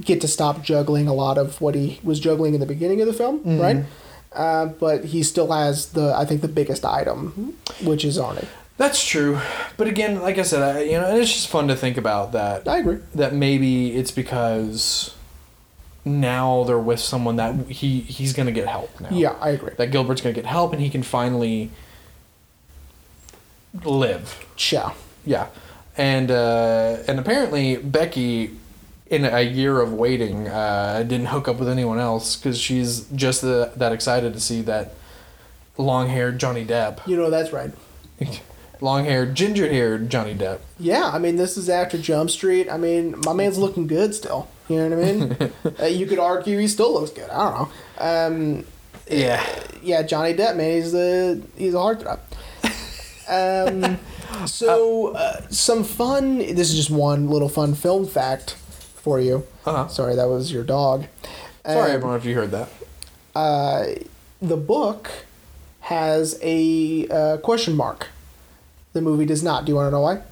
[0.00, 3.06] get to stop juggling a lot of what he was juggling in the beginning of
[3.06, 3.60] the film.
[3.60, 3.84] Right.
[4.32, 8.48] Uh, but he still has the I think the biggest item, which is on it.
[8.76, 9.38] That's true,
[9.76, 12.66] but again, like I said, I, you know, it's just fun to think about that.
[12.66, 13.00] I agree.
[13.14, 15.14] That maybe it's because
[16.04, 19.08] now they're with someone that he he's gonna get help now.
[19.10, 19.72] Yeah, I agree.
[19.76, 21.70] That Gilbert's gonna get help, and he can finally
[23.84, 24.44] live.
[24.56, 24.94] Ciao.
[25.24, 25.48] Yeah,
[25.96, 28.56] and uh, and apparently Becky,
[29.06, 33.42] in a year of waiting, uh, didn't hook up with anyone else because she's just
[33.42, 34.94] the, that excited to see that
[35.76, 37.70] long-haired Johnny Depp, You know that's right.
[38.80, 40.60] long-haired, ginger-haired Johnny Depp.
[40.78, 42.70] Yeah, I mean, this is after Jump Street.
[42.70, 44.48] I mean, my man's looking good still.
[44.70, 45.52] You know what I mean?
[45.82, 47.28] uh, you could argue he still looks good.
[47.28, 47.68] I don't know.
[47.98, 48.64] Um,
[49.10, 49.44] Yeah,
[49.82, 52.20] yeah, Johnny Depp, man, he's a he's a heartthrob.
[53.28, 53.98] Um,
[54.46, 56.38] so uh, some fun.
[56.38, 59.46] This is just one little fun film fact for you.
[59.64, 59.86] Uh-huh.
[59.86, 61.06] Sorry, that was your dog.
[61.64, 62.68] sorry Um, everyone if you heard that.
[63.36, 63.84] uh,
[64.42, 65.10] the book
[65.82, 68.08] has a uh, question mark.
[68.94, 69.64] The movie does not.
[69.64, 70.22] Do you want to know why?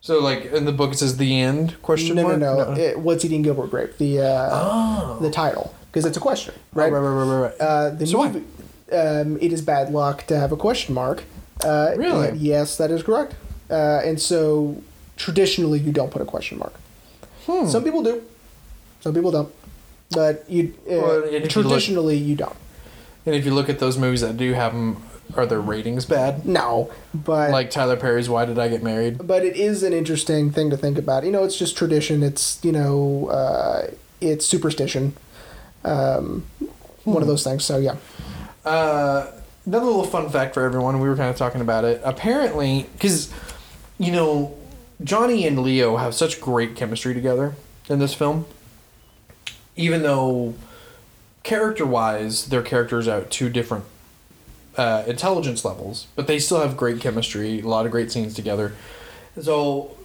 [0.00, 2.38] So like in the book it says the end question no, mark.
[2.38, 3.96] no, no, It, What's eating Gilbert Grape?
[3.98, 5.18] The uh, Oh.
[5.20, 6.98] the title because it's a question, Right, right?
[6.98, 7.60] right, right, right, right.
[7.60, 8.44] Uh, the So movie,
[8.92, 11.24] um, it is bad luck to have a question mark.
[11.64, 12.28] Uh, Really?
[12.28, 13.34] and yes, that is correct.
[13.70, 14.76] Uh, and so
[15.16, 16.74] traditionally, you don't put a question mark.
[17.46, 17.66] Hmm.
[17.66, 18.22] Some people do,
[19.00, 19.50] some people don't.
[20.10, 22.56] But you uh, Well, if you look- traditionally you don't.
[23.24, 25.02] And if you look at those movies that do have them,
[25.36, 26.46] are their ratings bad?
[26.46, 29.26] No, but Like Tyler Perry's Why Did I Get Married?
[29.26, 31.24] but it is an interesting thing to think about.
[31.24, 32.22] You know, it's just tradition.
[32.22, 35.14] It's you know, uh, it's superstition.
[35.84, 36.44] Um,
[37.04, 37.22] One Hmm.
[37.22, 37.64] of those things.
[37.64, 37.96] So yeah.
[38.64, 39.26] Uh,
[39.64, 40.98] another little fun fact for everyone.
[41.00, 42.00] We were kind of talking about it.
[42.04, 43.32] Apparently, because
[43.98, 44.54] you know,
[45.04, 47.54] Johnny and Leo have such great chemistry together
[47.88, 48.44] in this film.
[49.76, 50.54] Even though,
[51.42, 53.84] character-wise, their characters are two different
[54.76, 57.60] uh, intelligence levels, but they still have great chemistry.
[57.60, 58.74] A lot of great scenes together.
[59.40, 59.96] So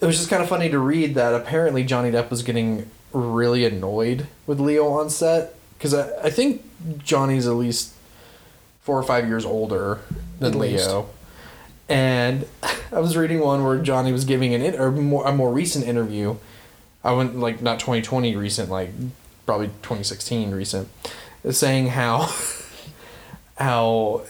[0.00, 3.64] it was just kind of funny to read that apparently Johnny Depp was getting really
[3.64, 6.62] annoyed with Leo on set because I, I think
[7.02, 7.92] Johnny's at least
[8.82, 10.00] four or five years older
[10.38, 10.88] than At least.
[10.88, 11.08] Leo.
[11.88, 12.46] And
[12.92, 15.86] I was reading one where Johnny was giving an in, or more, a more recent
[15.86, 16.36] interview.
[17.02, 18.90] I went like not 2020 recent, like
[19.46, 20.88] probably 2016 recent,
[21.50, 22.26] saying how
[23.60, 24.22] how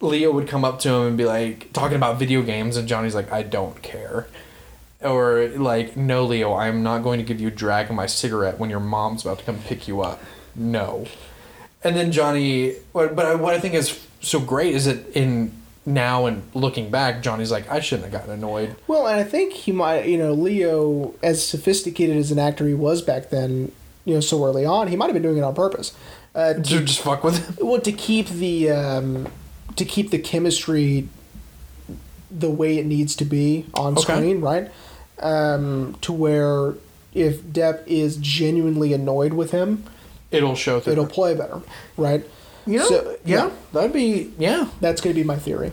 [0.00, 3.14] Leo would come up to him and be like talking about video games, and Johnny's
[3.14, 4.28] like, I don't care.
[5.02, 8.58] Or like, no, Leo, I'm not going to give you a drag of my cigarette
[8.58, 10.20] when your mom's about to come pick you up.
[10.54, 11.06] No.
[11.82, 15.52] And then Johnny, but what I think is so great is that in
[15.86, 18.76] now and looking back, Johnny's like, I shouldn't have gotten annoyed.
[18.86, 22.74] Well, and I think he might, you know, Leo, as sophisticated as an actor he
[22.74, 23.72] was back then,
[24.04, 25.94] you know, so early on, he might have been doing it on purpose.
[26.38, 27.66] Uh, To just fuck with him.
[27.66, 29.26] well, to keep the um,
[29.76, 31.08] to keep the chemistry
[32.30, 34.02] the way it needs to be on Okay.
[34.14, 34.70] screen, right?
[35.20, 36.74] Um, to where
[37.14, 39.82] if Depp is genuinely annoyed with him,
[40.30, 40.92] It'll show through.
[40.92, 41.60] it'll play better,
[41.96, 42.24] right?
[42.66, 43.50] you know, so- yeah, yeah.
[43.72, 44.68] that'd be, yeah.
[44.80, 45.72] That's going to be my theory.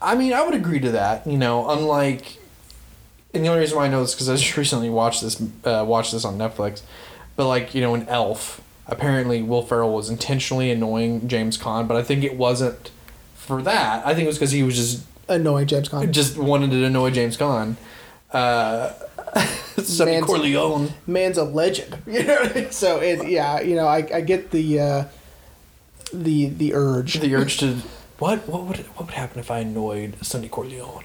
[0.00, 1.26] I mean, I would agree to that.
[1.26, 2.38] You know, unlike,
[3.34, 5.84] and the only reason why I know this because I just recently watched this, uh,
[5.86, 6.80] watched this on Netflix.
[7.36, 11.96] But like, you know, an Elf, apparently Will Ferrell was intentionally annoying James Caan, but
[11.96, 12.90] I think it wasn't
[13.34, 14.06] for that.
[14.06, 16.10] I think it was because he was just Annoying James Caan.
[16.10, 17.76] just wanted to annoy James Caan.
[18.32, 18.92] Uh,
[19.82, 20.92] Sonny Man's- Corleone.
[21.06, 21.98] man's a legend.
[22.06, 25.04] You know, so it yeah, you know, I, I get the uh,
[26.12, 27.14] the the urge.
[27.20, 27.74] The urge to
[28.18, 28.46] what?
[28.48, 31.04] What would what would happen if I annoyed Sonny Corleone?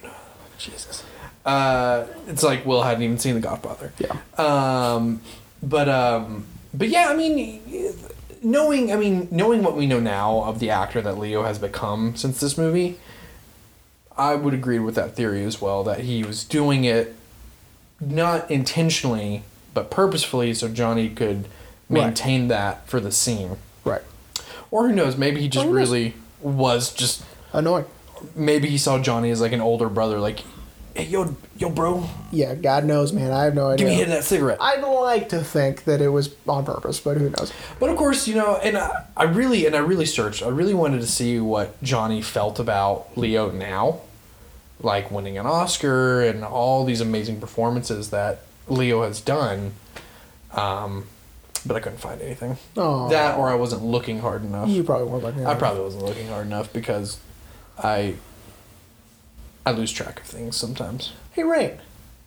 [0.58, 1.04] Jesus.
[1.46, 3.94] Uh, it's like Will hadn't even seen The Godfather.
[4.00, 4.16] Yeah.
[4.38, 5.22] Um,
[5.62, 6.46] but um,
[6.78, 7.62] but yeah, I mean,
[8.44, 12.16] knowing I mean knowing what we know now of the actor that Leo has become
[12.16, 12.98] since this movie,
[14.18, 17.16] I would agree with that theory as well that he was doing it
[18.00, 21.48] not intentionally but purposefully so Johnny could
[21.88, 22.06] Right.
[22.06, 23.58] maintain that for the scene.
[23.84, 24.02] Right.
[24.72, 25.76] Or who knows, maybe he just knows?
[25.76, 27.24] really was just
[27.54, 27.86] Annoying.
[28.36, 30.40] maybe he saw Johnny as like an older brother like
[30.96, 33.32] hey yo yo bro, Yeah, God knows, man.
[33.32, 33.88] I have no idea.
[33.88, 34.58] give me a hit of that cigarette.
[34.62, 37.54] I'd like to think that it was on purpose, but who knows?
[37.80, 40.44] But of course, you know, and I, I really and I really searched.
[40.44, 44.02] I really wanted to see what Johnny felt about Leo now,
[44.82, 49.74] like winning an Oscar and all these amazing performances that Leo has done.
[50.54, 51.06] Um,
[51.66, 52.58] but I couldn't find anything.
[52.78, 54.70] Oh, That or I wasn't looking hard enough.
[54.70, 55.46] you probably weren't looking.
[55.46, 57.18] I probably wasn't looking hard enough because
[57.82, 58.16] I
[59.66, 61.14] I lose track of things sometimes.
[61.36, 61.72] Hey, Rain,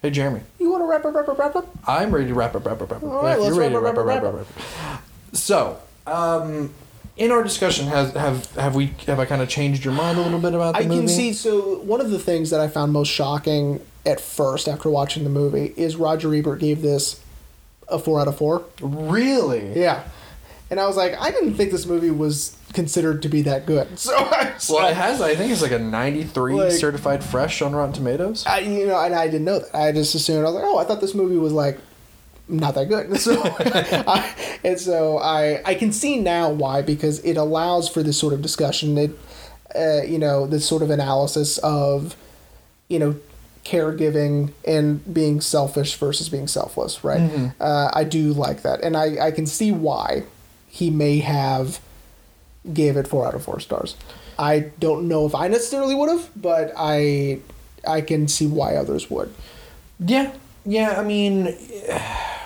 [0.02, 0.42] Hey Jeremy.
[0.60, 1.66] you want to wrap up, wrap up, wrap up?
[1.88, 3.08] I'm ready to wrap up, wrap up, wrap up.
[3.10, 5.02] All right, let's wrap wrap up, wrap up, wrap up.
[5.32, 6.74] So, um,
[7.16, 10.20] in our discussion, has have have we have I kind of changed your mind a
[10.22, 10.94] little bit about the movie?
[10.94, 11.06] I movie?
[11.06, 11.32] can see.
[11.32, 15.30] So one of the things that I found most shocking at first after watching the
[15.30, 17.18] movie is Roger Ebert gave this
[17.88, 18.64] a four out of four.
[18.82, 19.72] Really?
[19.80, 20.04] Yeah.
[20.70, 23.88] And I was like, I didn't think this movie was considered to be that good.
[23.98, 25.20] So I Well, like, it has.
[25.22, 28.44] I think it's like a 93 Like- certified fresh on Rotten Tomatoes.
[28.46, 29.74] I, you know, and I didn't know that.
[29.74, 31.78] I just assumed I was like, oh, I thought this movie was like
[32.48, 33.16] not that good.
[33.20, 38.18] So, I, and so I I can see now why because it allows for this
[38.18, 38.96] sort of discussion.
[38.98, 39.10] It,
[39.74, 42.16] uh, you know, this sort of analysis of,
[42.88, 43.16] you know,
[43.64, 47.04] caregiving and being selfish versus being selfless.
[47.04, 47.52] Right.
[47.60, 50.24] Uh, I do like that, and I I can see why
[50.78, 51.80] he may have
[52.72, 53.96] gave it four out of four stars.
[54.38, 57.40] I don't know if I necessarily would have, but I
[57.86, 59.34] I can see why others would.
[59.98, 60.32] Yeah,
[60.64, 61.00] yeah.
[61.00, 61.56] I mean,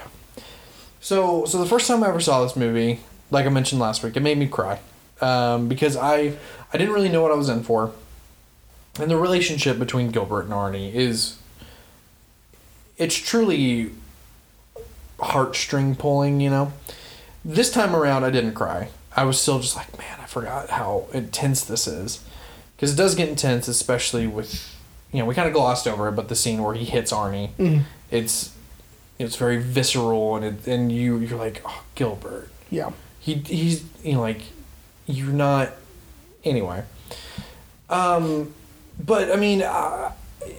[1.01, 4.17] so so the first time I ever saw this movie, like I mentioned last week,
[4.17, 4.81] it made me cry
[5.21, 6.35] um, because I
[6.73, 7.93] I didn't really know what I was in for.
[8.99, 11.39] And the relationship between Gilbert and Arnie is
[12.97, 13.91] it's truly
[15.19, 16.73] heartstring pulling, you know.
[17.45, 18.89] This time around I didn't cry.
[19.17, 22.21] I was still just like, man, I forgot how intense this is.
[22.79, 24.69] Cuz it does get intense especially with
[25.13, 27.51] you know, we kind of glossed over it, but the scene where he hits Arnie,
[28.11, 28.51] it's
[29.19, 32.91] it's very visceral and it, and you you're like, "Oh, Gilbert." Yeah.
[33.21, 34.41] he he's you know like
[35.07, 35.69] you're not
[36.45, 36.83] anyway
[37.91, 38.55] um
[38.99, 40.11] but i mean uh,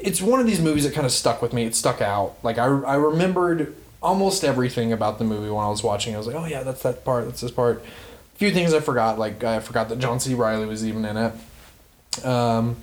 [0.02, 2.58] it's one of these movies that kind of stuck with me it stuck out like
[2.58, 6.36] i, I remembered almost everything about the movie when i was watching i was like
[6.36, 9.60] oh yeah that's that part that's this part a few things i forgot like i
[9.60, 10.34] forgot that John C.
[10.34, 12.76] Reilly was even in it um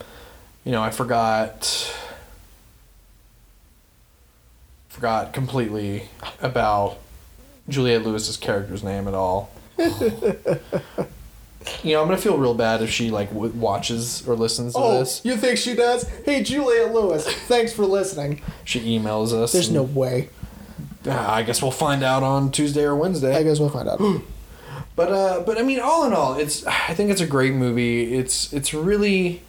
[0.64, 1.94] you know i forgot
[4.88, 6.08] forgot completely
[6.42, 6.98] about
[7.68, 9.50] Juliette Lewis's character's name at all.
[9.78, 9.88] you
[11.92, 14.98] know, I'm gonna feel real bad if she like w- watches or listens to Oh,
[14.98, 15.20] this.
[15.24, 16.08] you think she does?
[16.24, 18.42] Hey, Juliette Lewis, thanks for listening.
[18.64, 19.52] She emails us.
[19.52, 20.28] There's no way.
[21.06, 23.34] Ah, I guess we'll find out on Tuesday or Wednesday.
[23.36, 24.00] I guess we'll find out.
[24.96, 28.12] But uh, but I mean, all in all, it's I think it's a great movie.
[28.14, 29.40] It's it's really,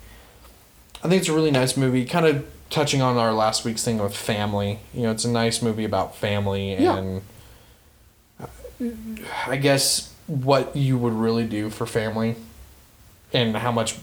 [1.04, 2.06] I think it's a really nice movie.
[2.06, 4.80] Kind of touching on our last week's thing with family.
[4.94, 6.96] You know, it's a nice movie about family Yeah.
[6.98, 7.22] and
[9.48, 12.36] I guess what you would really do for family,
[13.34, 13.98] and how much,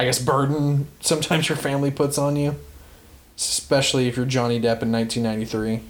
[0.00, 2.56] I guess, burden sometimes your family puts on you,
[3.36, 5.80] especially if you're Johnny Depp in 1993.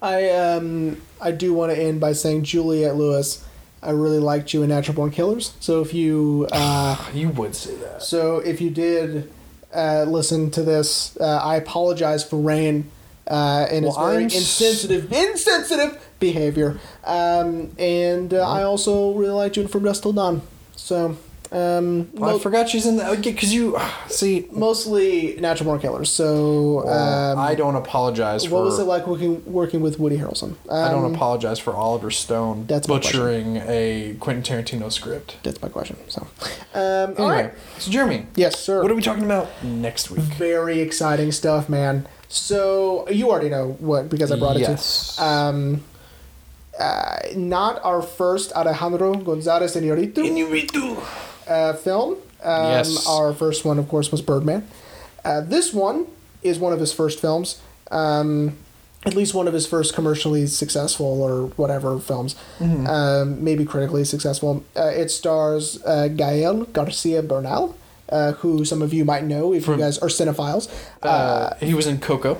[0.00, 3.44] I um I do want to end by saying Juliette Lewis.
[3.82, 5.54] I really liked you in Natural Born Killers.
[5.60, 8.02] So if you uh, You would say that.
[8.02, 9.30] so if you did
[9.74, 12.90] uh, listen to this, uh, I apologize for Rain
[13.30, 16.80] uh, and its Well, very I'm s- insensitive insensitive behavior.
[17.04, 20.42] Um, and uh, I also really liked you in From Dusk Till Dawn.
[20.74, 21.16] So
[21.50, 23.78] um, Well, I forgot she's in that because you
[24.08, 24.46] see.
[24.52, 26.10] mostly Natural Born Killers.
[26.10, 28.54] So um, I don't apologize for.
[28.54, 30.56] what was it like working working with Woody Harrelson?
[30.68, 35.36] Um, I don't apologize for Oliver Stone That's butchering a Quentin Tarantino script.
[35.42, 35.96] That's my question.
[36.08, 36.26] So,
[36.74, 37.52] um, all Anyway, right.
[37.78, 38.82] so Jeremy, Yes, sir.
[38.82, 40.20] what are we talking about next week?
[40.20, 42.06] Very exciting stuff, man.
[42.28, 45.16] So you already know what because I brought it Yes.
[45.16, 45.24] to.
[45.24, 45.84] Um,
[46.78, 50.96] uh, not our first Alejandro Gonzalez Inarritu Inarritu.
[51.48, 52.16] Uh, film.
[52.42, 53.06] Um, Yes.
[53.06, 54.66] Our first one, of course, was Birdman.
[55.24, 56.06] Uh, this one
[56.42, 57.60] is one of his first films.
[57.90, 58.56] Um,
[59.06, 62.34] at least one of his first commercially successful or whatever films.
[62.58, 62.86] Mm-hmm.
[62.86, 64.64] Um, maybe critically successful.
[64.76, 67.76] Uh, it stars uh, Gael Garcia Bernal,
[68.10, 70.68] uh, who some of you might know if From- you guys are cinephiles.
[71.02, 72.38] Uh, he was in Coco.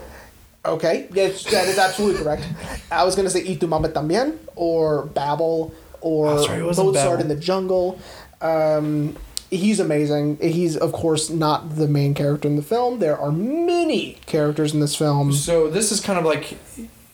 [0.64, 2.42] Okay, yes, that is absolutely correct.
[2.90, 6.78] I was gonna say Y tu mama también, or Babel, or That's right, it was
[6.78, 7.20] in Mozart Babel.
[7.22, 7.98] in the Jungle.
[8.40, 9.16] Um,
[9.50, 10.38] he's amazing.
[10.40, 12.98] He's of course not the main character in the film.
[12.98, 15.32] There are many characters in this film.
[15.32, 16.56] So this is kind of like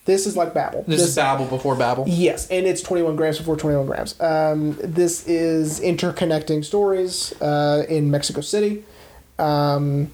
[0.05, 0.83] This is like Babel.
[0.87, 2.05] this, is Babel before Babel.
[2.07, 4.19] Yes, and it's 21 grams before 21 grams.
[4.21, 8.83] Um, this is interconnecting stories uh, in Mexico City.
[9.39, 10.11] Um,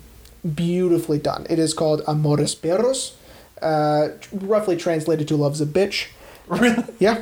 [0.55, 1.45] beautifully done.
[1.49, 3.16] It is called Amores Perros,
[3.62, 6.07] uh, roughly translated to Love's a Bitch.
[6.47, 6.84] Really?
[6.99, 7.22] Yeah.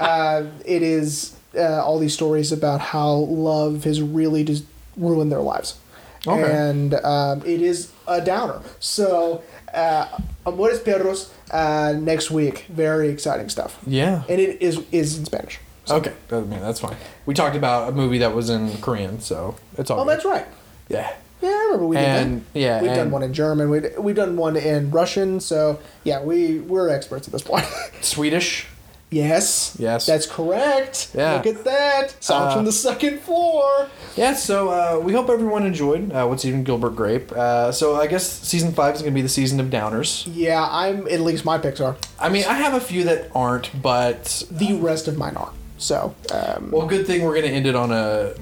[0.00, 4.64] uh, it is uh, all these stories about how love has really just
[4.96, 5.78] ruined their lives.
[6.26, 6.50] Okay.
[6.68, 8.60] And um, it is a downer.
[8.80, 9.42] So,
[9.72, 10.08] uh,
[10.44, 12.66] Amores Perros uh, next week.
[12.68, 13.78] Very exciting stuff.
[13.86, 14.24] Yeah.
[14.28, 15.60] And it is is in Spanish.
[15.88, 16.12] Okay.
[16.32, 16.96] I mean that's fine.
[17.24, 20.00] We talked about a movie that was in Korean, so it's all.
[20.00, 20.10] Oh, good.
[20.14, 20.46] that's right.
[20.88, 21.14] Yeah.
[21.40, 22.58] Yeah, I remember we did And that.
[22.58, 23.70] yeah, We've done one in German.
[23.70, 25.38] We've, we've done one in Russian.
[25.38, 27.64] So yeah, we we're experts at this point.
[28.00, 28.66] Swedish.
[29.10, 29.74] Yes.
[29.78, 30.06] Yes.
[30.06, 31.10] That's correct.
[31.14, 31.34] Yeah.
[31.36, 32.14] Look at that.
[32.22, 33.88] Songs Uh, from the second floor.
[34.16, 37.32] Yeah, so uh, we hope everyone enjoyed uh, What's Eating Gilbert Grape.
[37.32, 40.28] Uh, so I guess season five is going to be the season of downers.
[40.30, 41.96] Yeah, I'm at least my picks are.
[42.18, 45.52] I mean, I have a few that aren't, but The rest of mine are.
[45.78, 48.34] So um, well, good thing we're going to end it on a.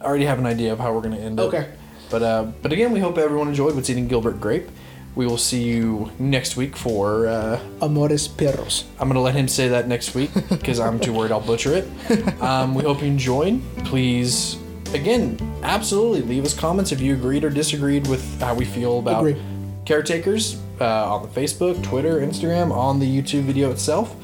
[0.00, 1.42] I already have an idea of how we're going to end it.
[1.42, 1.68] Okay.
[2.10, 4.68] But uh, but again, we hope everyone enjoyed What's Eating Gilbert Grape.
[5.16, 7.26] We will see you next week for.
[7.26, 8.84] Uh, Amores Perros.
[9.00, 11.88] I'm gonna let him say that next week because I'm too worried I'll butcher it.
[12.40, 13.60] Um, we hope you enjoyed.
[13.86, 14.58] Please,
[14.92, 19.26] again, absolutely leave us comments if you agreed or disagreed with how we feel about
[19.26, 19.40] Agree.
[19.86, 24.14] caretakers uh, on the Facebook, Twitter, Instagram, on the YouTube video itself.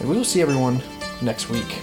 [0.00, 0.82] And we will see everyone
[1.22, 1.78] next week.